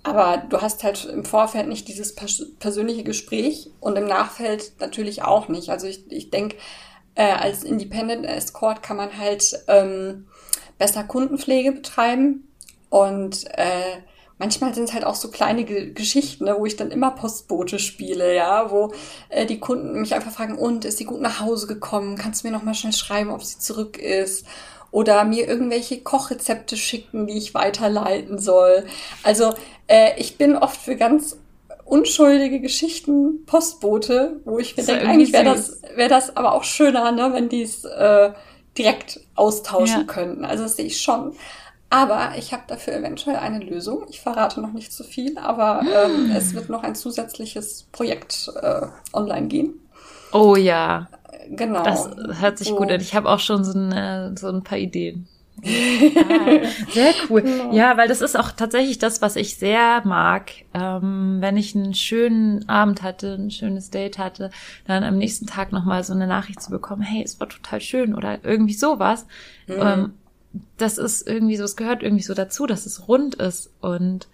[0.04, 5.24] Aber du hast halt im Vorfeld nicht dieses pers persönliche Gespräch und im Nachfeld natürlich
[5.24, 5.70] auch nicht.
[5.70, 6.58] Also ich, ich denke,
[7.16, 10.28] äh, als Independent Escort kann man halt ähm,
[10.78, 12.48] besser Kundenpflege betreiben
[12.92, 13.98] und äh,
[14.38, 17.80] manchmal sind es halt auch so kleine Ge Geschichten, ne, wo ich dann immer Postbote
[17.80, 18.92] spiele, ja, wo
[19.30, 22.18] äh, die Kunden mich einfach fragen, und ist sie gut nach Hause gekommen?
[22.18, 24.46] Kannst du mir noch mal schnell schreiben, ob sie zurück ist?
[24.92, 28.86] Oder mir irgendwelche Kochrezepte schicken, die ich weiterleiten soll.
[29.24, 29.54] Also
[29.88, 31.38] äh, ich bin oft für ganz
[31.84, 37.12] unschuldige Geschichten Postbote, wo ich mir denke, eigentlich wäre das, wäre das aber auch schöner,
[37.12, 38.32] ne, wenn die es äh,
[38.78, 40.04] direkt austauschen Ja.
[40.08, 40.46] könnten.
[40.46, 41.34] Also das sehe ich schon.
[41.96, 44.06] Aber ich habe dafür eventuell eine Lösung.
[44.10, 48.88] Ich verrate noch nicht zu viel, aber ähm, es wird noch ein zusätzliches Projekt äh,
[49.14, 49.74] online gehen.
[50.34, 51.08] Oh ja,
[51.50, 51.84] Genau.
[51.84, 52.10] das
[52.42, 53.00] hört sich Wo- gut an.
[53.00, 55.28] Ich habe auch schon so, eine, so ein paar Ideen.
[55.66, 57.44] Ah, sehr cool.
[57.72, 60.52] Ja, weil das ist auch tatsächlich das, was ich sehr mag.
[60.74, 64.50] Ähm, wenn ich einen schönen Abend hatte, ein schönes Date hatte,
[64.86, 68.14] dann am nächsten Tag nochmal so eine Nachricht zu bekommen, hey, es war total schön
[68.16, 69.26] oder irgendwie sowas.
[69.68, 69.76] Mhm.
[69.80, 70.14] Ähm,
[70.78, 73.72] das ist irgendwie so, es gehört irgendwie so dazu, dass es rund ist.
[73.82, 74.28] Und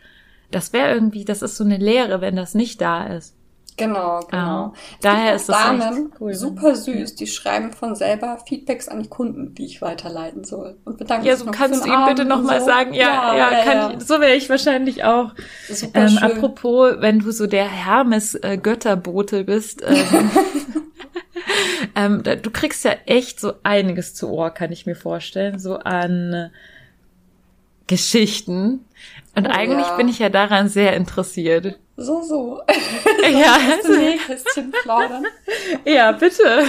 [0.51, 3.35] das wäre irgendwie, das ist so eine Leere, wenn das nicht da ist.
[3.77, 4.73] Genau, genau.
[4.73, 6.37] Ah, Es daher ist auch das Damen, cool, ne?
[6.37, 10.77] super süß, die schreiben von selber Feedbacks an die Kunden, die ich weiterleiten soll.
[10.83, 12.65] Und bedanken Ja, sich so noch kannst du ihm bitte nochmal so.
[12.67, 12.93] sagen.
[12.93, 15.33] Ja, ja, kann Ich, so wäre ich wahrscheinlich auch.
[15.67, 16.19] Super Ähm, schön.
[16.19, 20.29] apropos, wenn du so der Hermes-Götterbote bist, ähm,
[22.05, 25.77] ähm, da, du kriegst ja echt so einiges zu Ohr, kann ich mir vorstellen, so
[25.77, 26.49] an äh,
[27.87, 28.85] Geschichten.
[29.35, 29.95] Und Oh, eigentlich ja.
[29.95, 31.77] bin ich ja daran sehr interessiert.
[31.97, 32.61] So, so.
[33.31, 35.25] ja, Nähkästchen plaudern.
[35.85, 36.63] ja, bitte.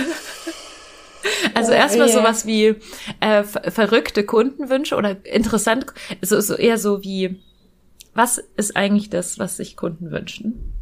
[1.54, 2.12] Also Oh, erstmal weh.
[2.12, 2.74] sowas wie
[3.20, 5.86] äh, ver verrückte Kundenwünsche oder interessant,
[6.20, 7.40] so, so eher so wie,
[8.14, 10.72] was ist eigentlich das, was sich Kunden wünschen?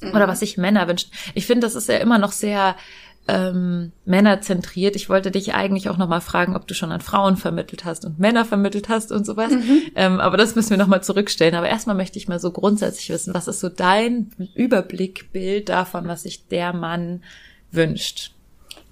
[0.00, 0.30] Oder Mhm.
[0.30, 1.10] was sich Männer wünschen?
[1.34, 2.76] Ich finde, das ist ja immer noch sehr
[3.28, 4.96] ähm, männerzentriert.
[4.96, 8.18] Ich wollte dich eigentlich auch nochmal fragen, ob du schon an Frauen vermittelt hast und
[8.18, 9.52] Männer vermittelt hast und sowas.
[9.52, 9.82] Mhm.
[9.94, 11.54] Ähm, aber das müssen wir nochmal zurückstellen.
[11.54, 16.22] Aber erstmal möchte ich mal so grundsätzlich wissen, was ist so dein Überblickbild davon, was
[16.22, 17.22] sich der Mann
[17.70, 18.32] wünscht?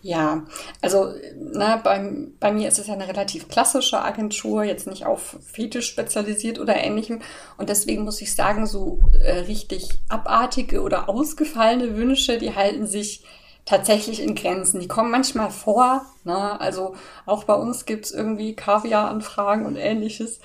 [0.03, 0.45] Ja,
[0.83, 1.15] also
[1.53, 5.89] na, beim, bei mir ist es ja eine relativ klassische Agentur, jetzt nicht auf Fetisch
[5.89, 7.21] spezialisiert oder ähnlichem.
[7.57, 13.25] Und deswegen muss ich sagen, so äh, richtig abartige oder ausgefallene Wünsche, die halten sich
[13.67, 14.81] tatsächlich in Grenzen.
[14.81, 16.07] Die kommen manchmal vor.
[16.25, 16.59] Ne?
[16.61, 16.95] Also
[17.27, 20.41] auch bei uns gibt's irgendwie Kaviar-Anfragen und ähnliches.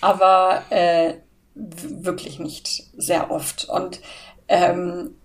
[0.00, 1.14] Aber äh,
[1.54, 3.68] wirklich nicht sehr oft.
[3.68, 4.00] Und
[4.48, 5.16] ähm,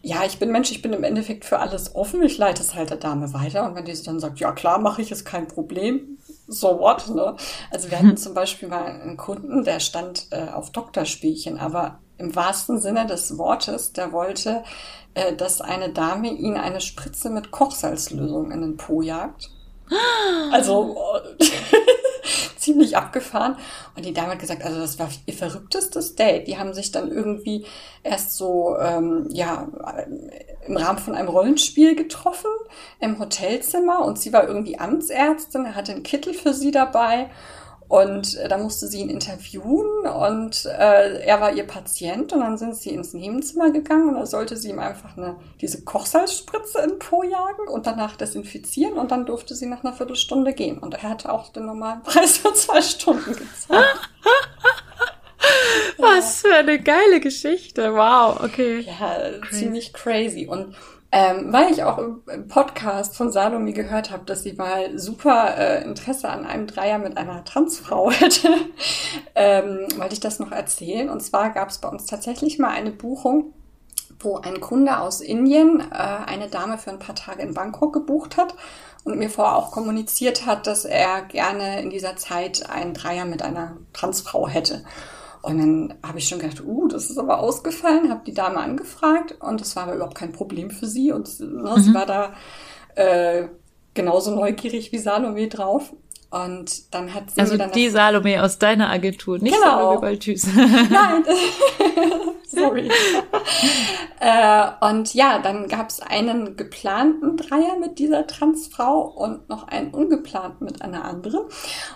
[0.00, 2.22] ja, ich bin Mensch, ich bin im Endeffekt für alles offen.
[2.22, 3.66] Ich leite es halt der Dame weiter.
[3.66, 6.18] Und wenn die dann sagt, ja klar, mache ich, ist kein Problem.
[6.46, 7.36] So what, ne?
[7.70, 12.34] Also wir hatten zum Beispiel mal einen Kunden, der stand äh, auf Doktorspielchen, aber im
[12.34, 14.62] wahrsten Sinne des Wortes, der wollte,
[15.14, 19.50] äh, dass eine Dame ihn eine Spritze mit Kochsalzlösung in den Po jagt.
[20.52, 20.96] Also
[21.38, 21.44] äh,
[22.58, 23.56] ziemlich abgefahren.
[23.96, 26.46] Und die Dame hat gesagt, also das war ihr verrücktestes Date.
[26.46, 27.64] Die haben sich dann irgendwie
[28.02, 29.68] erst so, ähm, ja,
[30.66, 32.50] im Rahmen von einem Rollenspiel getroffen
[33.00, 37.30] im Hotelzimmer und sie war irgendwie Amtsärztin, er hatte einen Kittel für sie dabei.
[37.88, 42.58] Und äh, da musste sie ihn interviewen und äh, er war ihr Patient und dann
[42.58, 46.98] sind sie ins Nebenzimmer gegangen und da sollte sie ihm einfach eine, diese Kochsalzspritze in
[46.98, 50.78] Po jagen und danach desinfizieren und dann durfte sie nach einer Viertelstunde gehen.
[50.78, 53.86] Und er hatte auch den normalen Preis für zwei Stunden gezahlt.
[55.96, 57.94] Was für eine geile Geschichte.
[57.94, 58.80] Wow, okay.
[58.80, 59.16] Ja,
[59.50, 60.46] ziemlich crazy.
[60.46, 60.74] Und
[61.10, 65.84] ähm, weil ich auch im, Podcast von Salome gehört habe, dass sie mal super äh,
[65.84, 68.48] Interesse an einem Dreier mit einer Transfrau hätte,
[69.34, 71.08] ähm, wollte ich das noch erzählen.
[71.08, 73.54] Und zwar gab es bei uns tatsächlich mal eine Buchung,
[74.20, 78.36] wo ein Kunde aus Indien äh, eine Dame für ein paar Tage in Bangkok gebucht
[78.36, 78.54] hat
[79.04, 83.42] und mir vorher auch kommuniziert hat, dass er gerne in dieser Zeit einen Dreier mit
[83.42, 84.84] einer Transfrau hätte.
[85.42, 89.36] Und dann habe ich schon gedacht, uh, das ist aber ausgefallen, habe die Dame angefragt
[89.40, 92.34] und das war aber überhaupt kein Problem für sie und ne, sie war da
[92.96, 93.48] äh,
[93.94, 95.92] genauso neugierig wie Salome drauf.
[96.30, 99.76] Und dann hat sie Also dann die Salome aus deiner Agentur, nicht Genau.
[99.76, 100.46] Salome Baltüs.
[100.90, 101.24] Nein,
[102.46, 102.90] sorry.
[104.20, 109.90] äh, und ja, dann gab es einen geplanten Dreier mit dieser Transfrau und noch einen
[109.94, 111.44] ungeplanten mit einer anderen.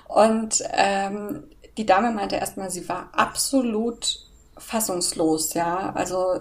[0.09, 1.45] Und ähm,
[1.77, 4.27] die Dame meinte erstmal, sie war absolut
[4.59, 5.93] fassungslos, ja.
[5.95, 6.41] Also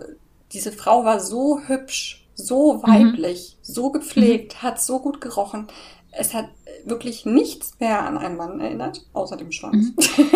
[0.51, 5.67] diese Frau war so hübsch, so weiblich, so gepflegt, hat so gut gerochen.
[6.11, 6.49] Es hat
[6.83, 9.93] wirklich nichts mehr an einen Mann erinnert, außer dem Schwanz.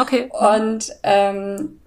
[0.00, 0.30] Okay.
[0.32, 1.79] Und ähm,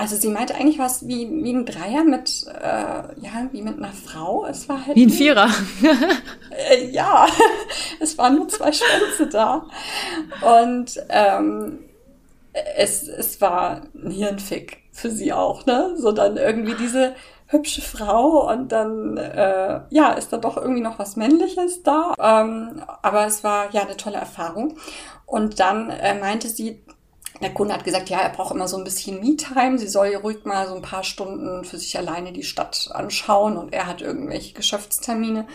[0.00, 3.92] also sie meinte eigentlich was wie, wie ein Dreier mit, äh, ja, wie mit einer
[3.92, 4.46] Frau.
[4.46, 5.50] Es war halt Wie ein Vierer.
[6.70, 7.26] Äh, ja,
[8.00, 9.66] es waren nur zwei Schwänze da.
[10.40, 11.80] Und ähm,
[12.76, 15.94] es, es war ein Hirnfick für sie auch, ne?
[15.96, 17.14] So dann irgendwie diese
[17.46, 22.14] hübsche Frau und dann, äh, ja, ist da doch irgendwie noch was Männliches da.
[22.18, 24.76] Ähm, aber es war ja eine tolle Erfahrung.
[25.26, 26.82] Und dann äh, meinte sie,
[27.42, 29.78] der Kunde hat gesagt, ja, er braucht immer so ein bisschen Me-Time.
[29.78, 33.72] Sie soll ruhig mal so ein paar Stunden für sich alleine die Stadt anschauen und
[33.72, 35.46] er hat irgendwelche Geschäftstermine.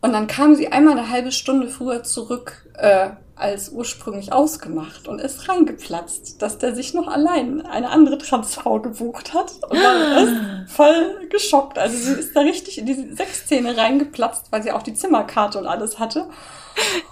[0.00, 5.20] Und dann kam sie einmal eine halbe Stunde früher zurück äh, als ursprünglich ausgemacht und
[5.20, 10.70] ist reingeplatzt, dass der sich noch allein eine andere Transfrau gebucht hat und war ist
[10.70, 11.78] voll geschockt.
[11.78, 15.66] Also sie ist da richtig in diese Sexszene reingeplatzt, weil sie auch die Zimmerkarte und
[15.66, 16.26] alles hatte.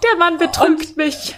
[0.03, 1.35] Der Mann betrügt und, mich.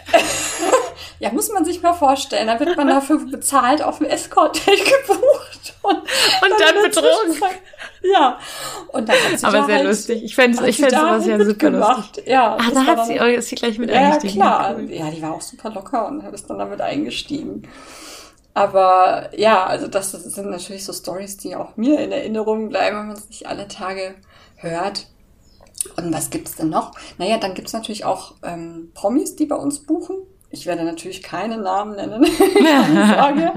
[1.19, 2.47] ja, muss man sich mal vorstellen.
[2.47, 5.73] Da wird man dafür bezahlt, auf dem Escort-Date gebucht.
[5.81, 7.41] Und, und dann, dann betrogen.
[8.01, 8.39] Ja.
[8.89, 10.23] Und dann hat sie Aber sehr halt, lustig.
[10.23, 12.27] Ich fände ich fände sowas ja super lustig.
[12.27, 14.39] Ja, ah, da hat sie, oh, ist sie gleich mit ja, eingestiegen.
[14.39, 14.79] Ja, klar.
[14.81, 17.67] Ja, die war auch super locker und ist dann damit eingestiegen.
[18.55, 23.07] Aber ja, also das sind natürlich so Stories, die auch mir in Erinnerung bleiben, wenn
[23.07, 24.15] man es nicht alle Tage
[24.55, 25.07] hört.
[25.97, 26.93] Und was gibt's denn noch?
[27.17, 30.17] Naja, dann gibt's natürlich auch ähm, Promis, die bei uns buchen.
[30.49, 32.25] Ich werde natürlich keine Namen nennen,
[33.15, 33.53] Sorge.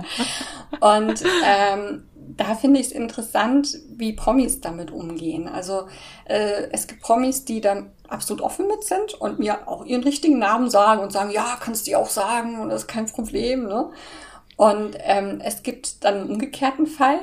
[0.80, 2.04] Und ähm,
[2.36, 5.48] da finde ich es interessant, wie Promis damit umgehen.
[5.48, 5.88] Also
[6.24, 10.38] äh, es gibt Promis, die dann absolut offen mit sind und mir auch ihren richtigen
[10.38, 13.66] Namen sagen und sagen, ja, kannst du auch sagen und das ist kein Problem.
[13.66, 13.90] Ne?
[14.56, 17.20] Und ähm, es gibt dann einen umgekehrten Fall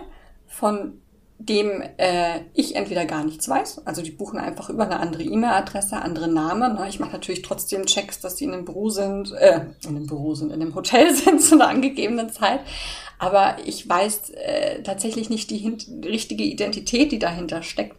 [0.48, 1.02] von
[1.38, 5.98] dem äh, ich entweder gar nichts weiß, also die buchen einfach über eine andere E-Mail-Adresse,
[6.02, 6.76] andere Namen.
[6.76, 6.88] Ne?
[6.88, 10.34] Ich mache natürlich trotzdem Checks, dass die in einem Büro sind, äh, in einem Büro
[10.34, 12.62] sind, in einem Hotel sind zu einer angegebenen Zeit.
[13.20, 17.98] Aber ich weiß äh, tatsächlich nicht die, richtige Identität, die dahinter steckt.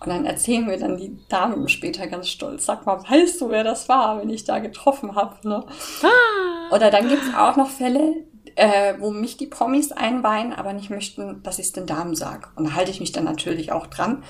[0.00, 3.62] Und dann erzählen mir dann die Damen später ganz stolz, sag mal, weißt du, wer
[3.62, 5.36] das war, wenn ich da getroffen habe?
[5.48, 5.64] Ne?
[6.02, 6.74] Ah.
[6.74, 8.24] Oder dann gibt's auch noch Fälle,
[8.56, 12.50] äh, wo mich die Promis einweihen, aber nicht möchten, dass ich es den Damen sag.
[12.56, 14.22] Und da halte ich mich dann natürlich auch dran.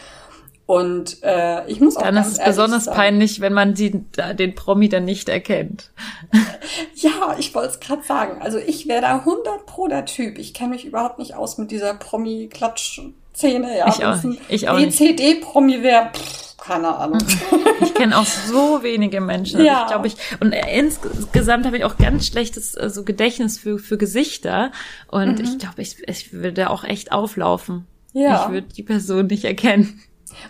[0.66, 4.54] Und äh, ich muss auch Dann ist es besonders sagen, peinlich, wenn man die, den
[4.54, 5.90] Promi dann nicht erkennt.
[6.94, 8.40] Ja, ich wollte es gerade sagen.
[8.40, 10.38] Also ich wäre da 100 pro der Typ.
[10.38, 13.76] Ich kenne mich überhaupt nicht aus mit dieser Promi-Klatsch-Szene.
[13.76, 14.18] Ja, ich auch,
[14.48, 16.10] ich auch ECD-Promi wäre
[16.62, 17.20] keine Ahnung.
[17.80, 19.56] Ich kenne auch so wenige Menschen.
[19.56, 19.82] Also ja.
[19.82, 23.98] Ich glaube, ich, und insgesamt habe ich auch ganz schlechtes äh, so Gedächtnis für, für
[23.98, 24.70] Gesichter.
[25.08, 25.44] Und mhm.
[25.44, 27.86] ich glaube, ich, ich würde auch echt auflaufen.
[28.12, 28.44] Ja.
[28.44, 30.00] Ich würde die Person nicht erkennen.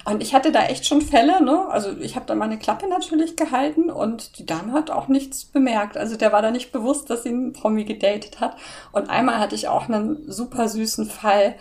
[0.05, 1.67] Und ich hatte da echt schon Fälle, ne?
[1.69, 5.97] Also ich habe da meine Klappe natürlich gehalten und die Dame hat auch nichts bemerkt.
[5.97, 8.57] Also der war da nicht bewusst, dass sie einen Promi gedatet hat.
[8.93, 11.55] Und einmal hatte ich auch einen super süßen Fall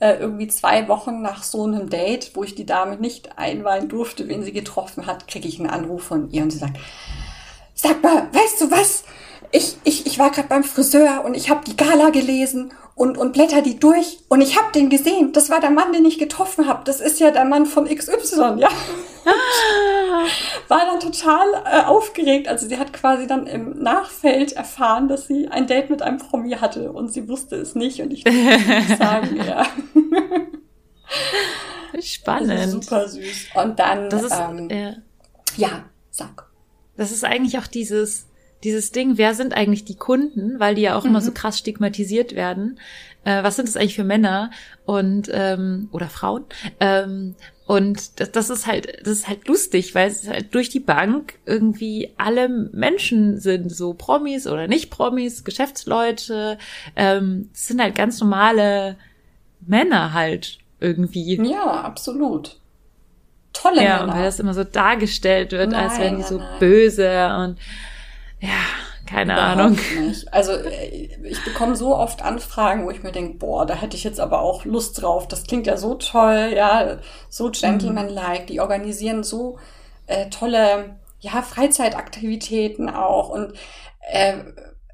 [0.00, 4.28] äh, irgendwie zwei Wochen nach so einem Date, wo ich die Dame nicht einweihen durfte,
[4.28, 6.78] wen sie getroffen hat, kriege ich einen Anruf von ihr und sie sagt,
[7.74, 9.04] sag mal, weißt du was?
[9.52, 13.34] Ich, ich, ich war gerade beim Friseur und ich habe die Gala gelesen und, und
[13.34, 15.32] blätter die durch und ich habe den gesehen.
[15.32, 16.82] Das war der Mann, den ich getroffen habe.
[16.84, 18.68] Das ist ja der Mann von XY, ja.
[20.68, 22.48] War dann total äh, aufgeregt.
[22.48, 26.52] Also sie hat quasi dann im Nachfeld erfahren, dass sie ein Date mit einem Promi
[26.52, 29.66] hatte und sie wusste es nicht und ich nicht sagen, ja.
[32.00, 32.70] Spannend.
[32.70, 33.48] Super süß.
[33.54, 34.94] Und dann, das ist, ähm, ja.
[35.56, 36.46] ja, sag.
[36.96, 38.26] Das ist eigentlich auch dieses,
[38.64, 41.10] dieses Ding, wer sind eigentlich die Kunden, weil die ja auch mhm.
[41.10, 41.34] immer so mhm.
[41.34, 42.78] krass stigmatisiert werden.
[43.24, 44.50] Äh, was sind das eigentlich für Männer
[44.84, 46.44] und ähm, oder Frauen?
[46.80, 47.34] Ähm,
[47.66, 51.34] und das, das ist halt, das ist halt lustig, weil es halt durch die Bank
[51.44, 56.58] irgendwie alle Menschen sind, so Promis oder nicht Promis, Geschäftsleute,
[56.94, 58.96] ähm, sind halt ganz normale
[59.66, 61.34] Männer halt irgendwie.
[61.44, 62.60] Ja, absolut.
[63.52, 64.12] Tolle ja, Männer.
[64.12, 66.58] Ja, weil das immer so dargestellt wird, nein, als wären die so nein.
[66.60, 67.58] böse und
[68.40, 68.48] ja,
[69.06, 69.78] keine Überhaupt Ahnung.
[70.00, 70.32] Nicht.
[70.32, 74.04] Also äh, ich bekomme so oft Anfragen, wo ich mir denke, boah, da hätte ich
[74.04, 75.28] jetzt aber auch Lust drauf.
[75.28, 78.46] Das klingt ja so toll, ja, so gentleman-like.
[78.48, 79.58] Die organisieren so
[80.06, 83.54] äh, tolle, ja, Freizeitaktivitäten auch und
[84.10, 84.34] äh,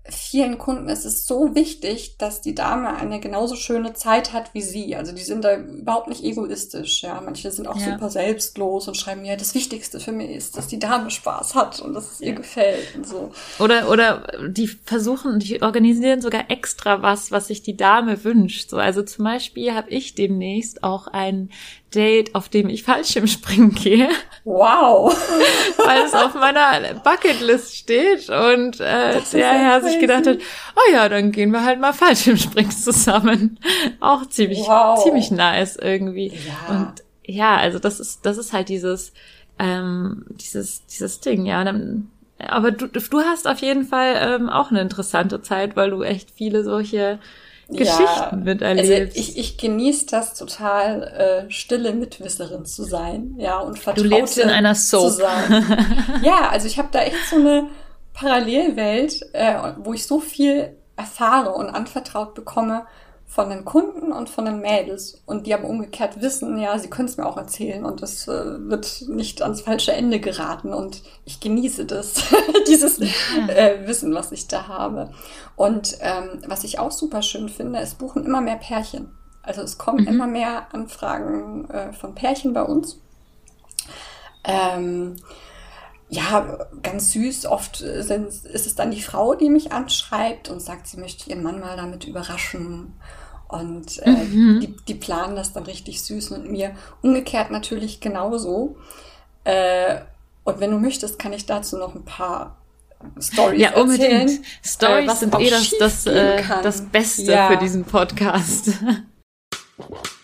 [0.09, 4.62] vielen Kunden ist es so wichtig, dass die Dame eine genauso schöne Zeit hat wie
[4.62, 4.96] sie.
[4.96, 7.03] Also die sind da überhaupt nicht egoistisch.
[7.03, 7.92] Ja, manche sind auch ja.
[7.92, 11.80] super selbstlos und schreiben mir, das Wichtigste für mich ist, dass die Dame Spaß hat
[11.80, 13.30] und dass es ihr gefällt und so.
[13.61, 18.70] Oder oder die versuchen, die organisieren sogar extra was, was sich die Dame wünscht.
[18.70, 21.50] So also zum Beispiel habe ich demnächst auch ein
[21.95, 24.09] Date, auf dem ich Fallschirmspringen gehe.
[24.45, 25.14] Wow.
[25.76, 30.38] Weil es auf meiner Bucketlist steht und äh, der Herr sich gedacht hat,
[30.76, 33.59] oh ja, dann gehen wir halt mal Fallschirmspringen zusammen.
[34.01, 35.03] Auch ziemlich, wow.
[35.03, 36.28] ziemlich nice irgendwie.
[36.28, 36.74] Ja.
[36.74, 39.12] Und ja, also das ist, das ist halt dieses,
[39.59, 41.62] ähm, dieses, dieses Ding, ja.
[41.64, 46.03] Dann, aber du, du hast auf jeden Fall ähm, auch eine interessante Zeit, weil du
[46.03, 47.20] echt viele solche
[47.72, 48.92] Geschichten ja, miterlebst.
[48.92, 54.14] Also ich, ich genieße das total, äh, stille Mitwisserin zu sein, ja, und Vertraute Du
[54.14, 55.10] lebst in einer Soap.
[55.10, 55.66] zu sein.
[56.22, 57.68] ja, also ich habe da echt so eine
[58.14, 62.86] Parallelwelt, äh, wo ich so viel erfahre und anvertraut bekomme
[63.32, 67.08] von den Kunden und von den Mädels und die aber umgekehrt wissen, ja, sie können
[67.08, 71.40] es mir auch erzählen und es äh, wird nicht ans falsche Ende geraten und ich
[71.40, 72.24] genieße das,
[72.68, 75.14] dieses äh, Wissen, was ich da habe.
[75.56, 79.16] Und ähm, was ich auch super schön finde, es buchen immer mehr Pärchen.
[79.40, 80.08] Also es kommen mhm.
[80.08, 83.00] immer mehr Anfragen äh, von Pärchen bei uns.
[84.44, 85.16] Ähm,
[86.10, 87.46] ja, ganz süß.
[87.46, 91.42] Oft sind, ist es dann die Frau, die mich anschreibt und sagt, sie möchte ihren
[91.42, 92.92] Mann mal damit überraschen.
[93.53, 94.61] Und äh, mhm.
[94.61, 96.74] die, die planen das dann richtig süß mit mir.
[97.03, 98.76] Umgekehrt natürlich genauso.
[99.44, 99.96] Äh,
[100.44, 102.57] und wenn du möchtest, kann ich dazu noch ein paar
[103.20, 104.11] Stories ja, unbedingt.
[104.11, 104.44] erzählen.
[104.64, 107.48] Stories äh, sind eh das, das, äh, das Beste ja.
[107.48, 108.70] für diesen Podcast.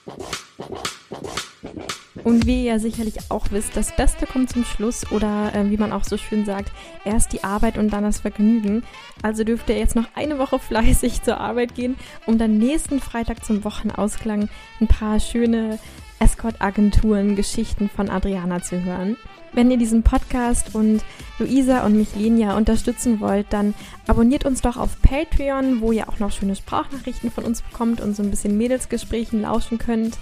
[2.29, 5.95] Und wie ihr sicherlich auch wisst, das Beste kommt zum Schluss oder äh, wie man
[5.95, 6.71] auch so schön sagt,
[7.07, 8.83] erst die Arbeit und dann das Vergnügen.
[9.23, 13.47] Also dürft ihr jetzt noch eine Woche fleißig zur Arbeit gehen, um dann nächsten Freitag
[13.47, 15.79] zum Wochenausklang ein paar schöne
[16.19, 19.17] Escort-Agenturen, Geschichten von Adriana zu hören.
[19.55, 21.03] Wenn ihr diesen Podcast und
[21.39, 23.73] Luisa und mich Lenia unterstützen wollt, dann
[24.07, 28.15] abonniert uns doch auf Patreon, wo ihr auch noch schöne Sprachnachrichten von uns bekommt und
[28.15, 30.19] so ein bisschen Mädelsgesprächen lauschen könnt.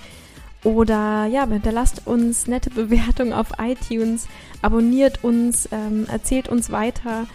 [0.67, 4.27] Oder ja, hinterlasst uns nette Bewertungen auf iTunes,
[4.63, 7.29] abonniert uns, ähm, erzählt uns weiter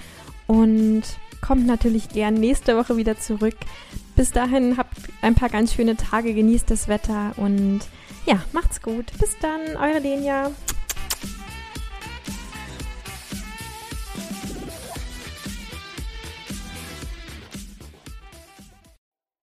[0.47, 1.03] und
[1.39, 3.55] kommt natürlich gern nächste Woche wieder zurück.
[4.17, 7.79] Bis dahin habt ein paar ganz schöne Tage, genießt das Wetter und
[8.25, 9.05] ja, macht's gut.
[9.17, 10.51] Bis dann, eure Lenia.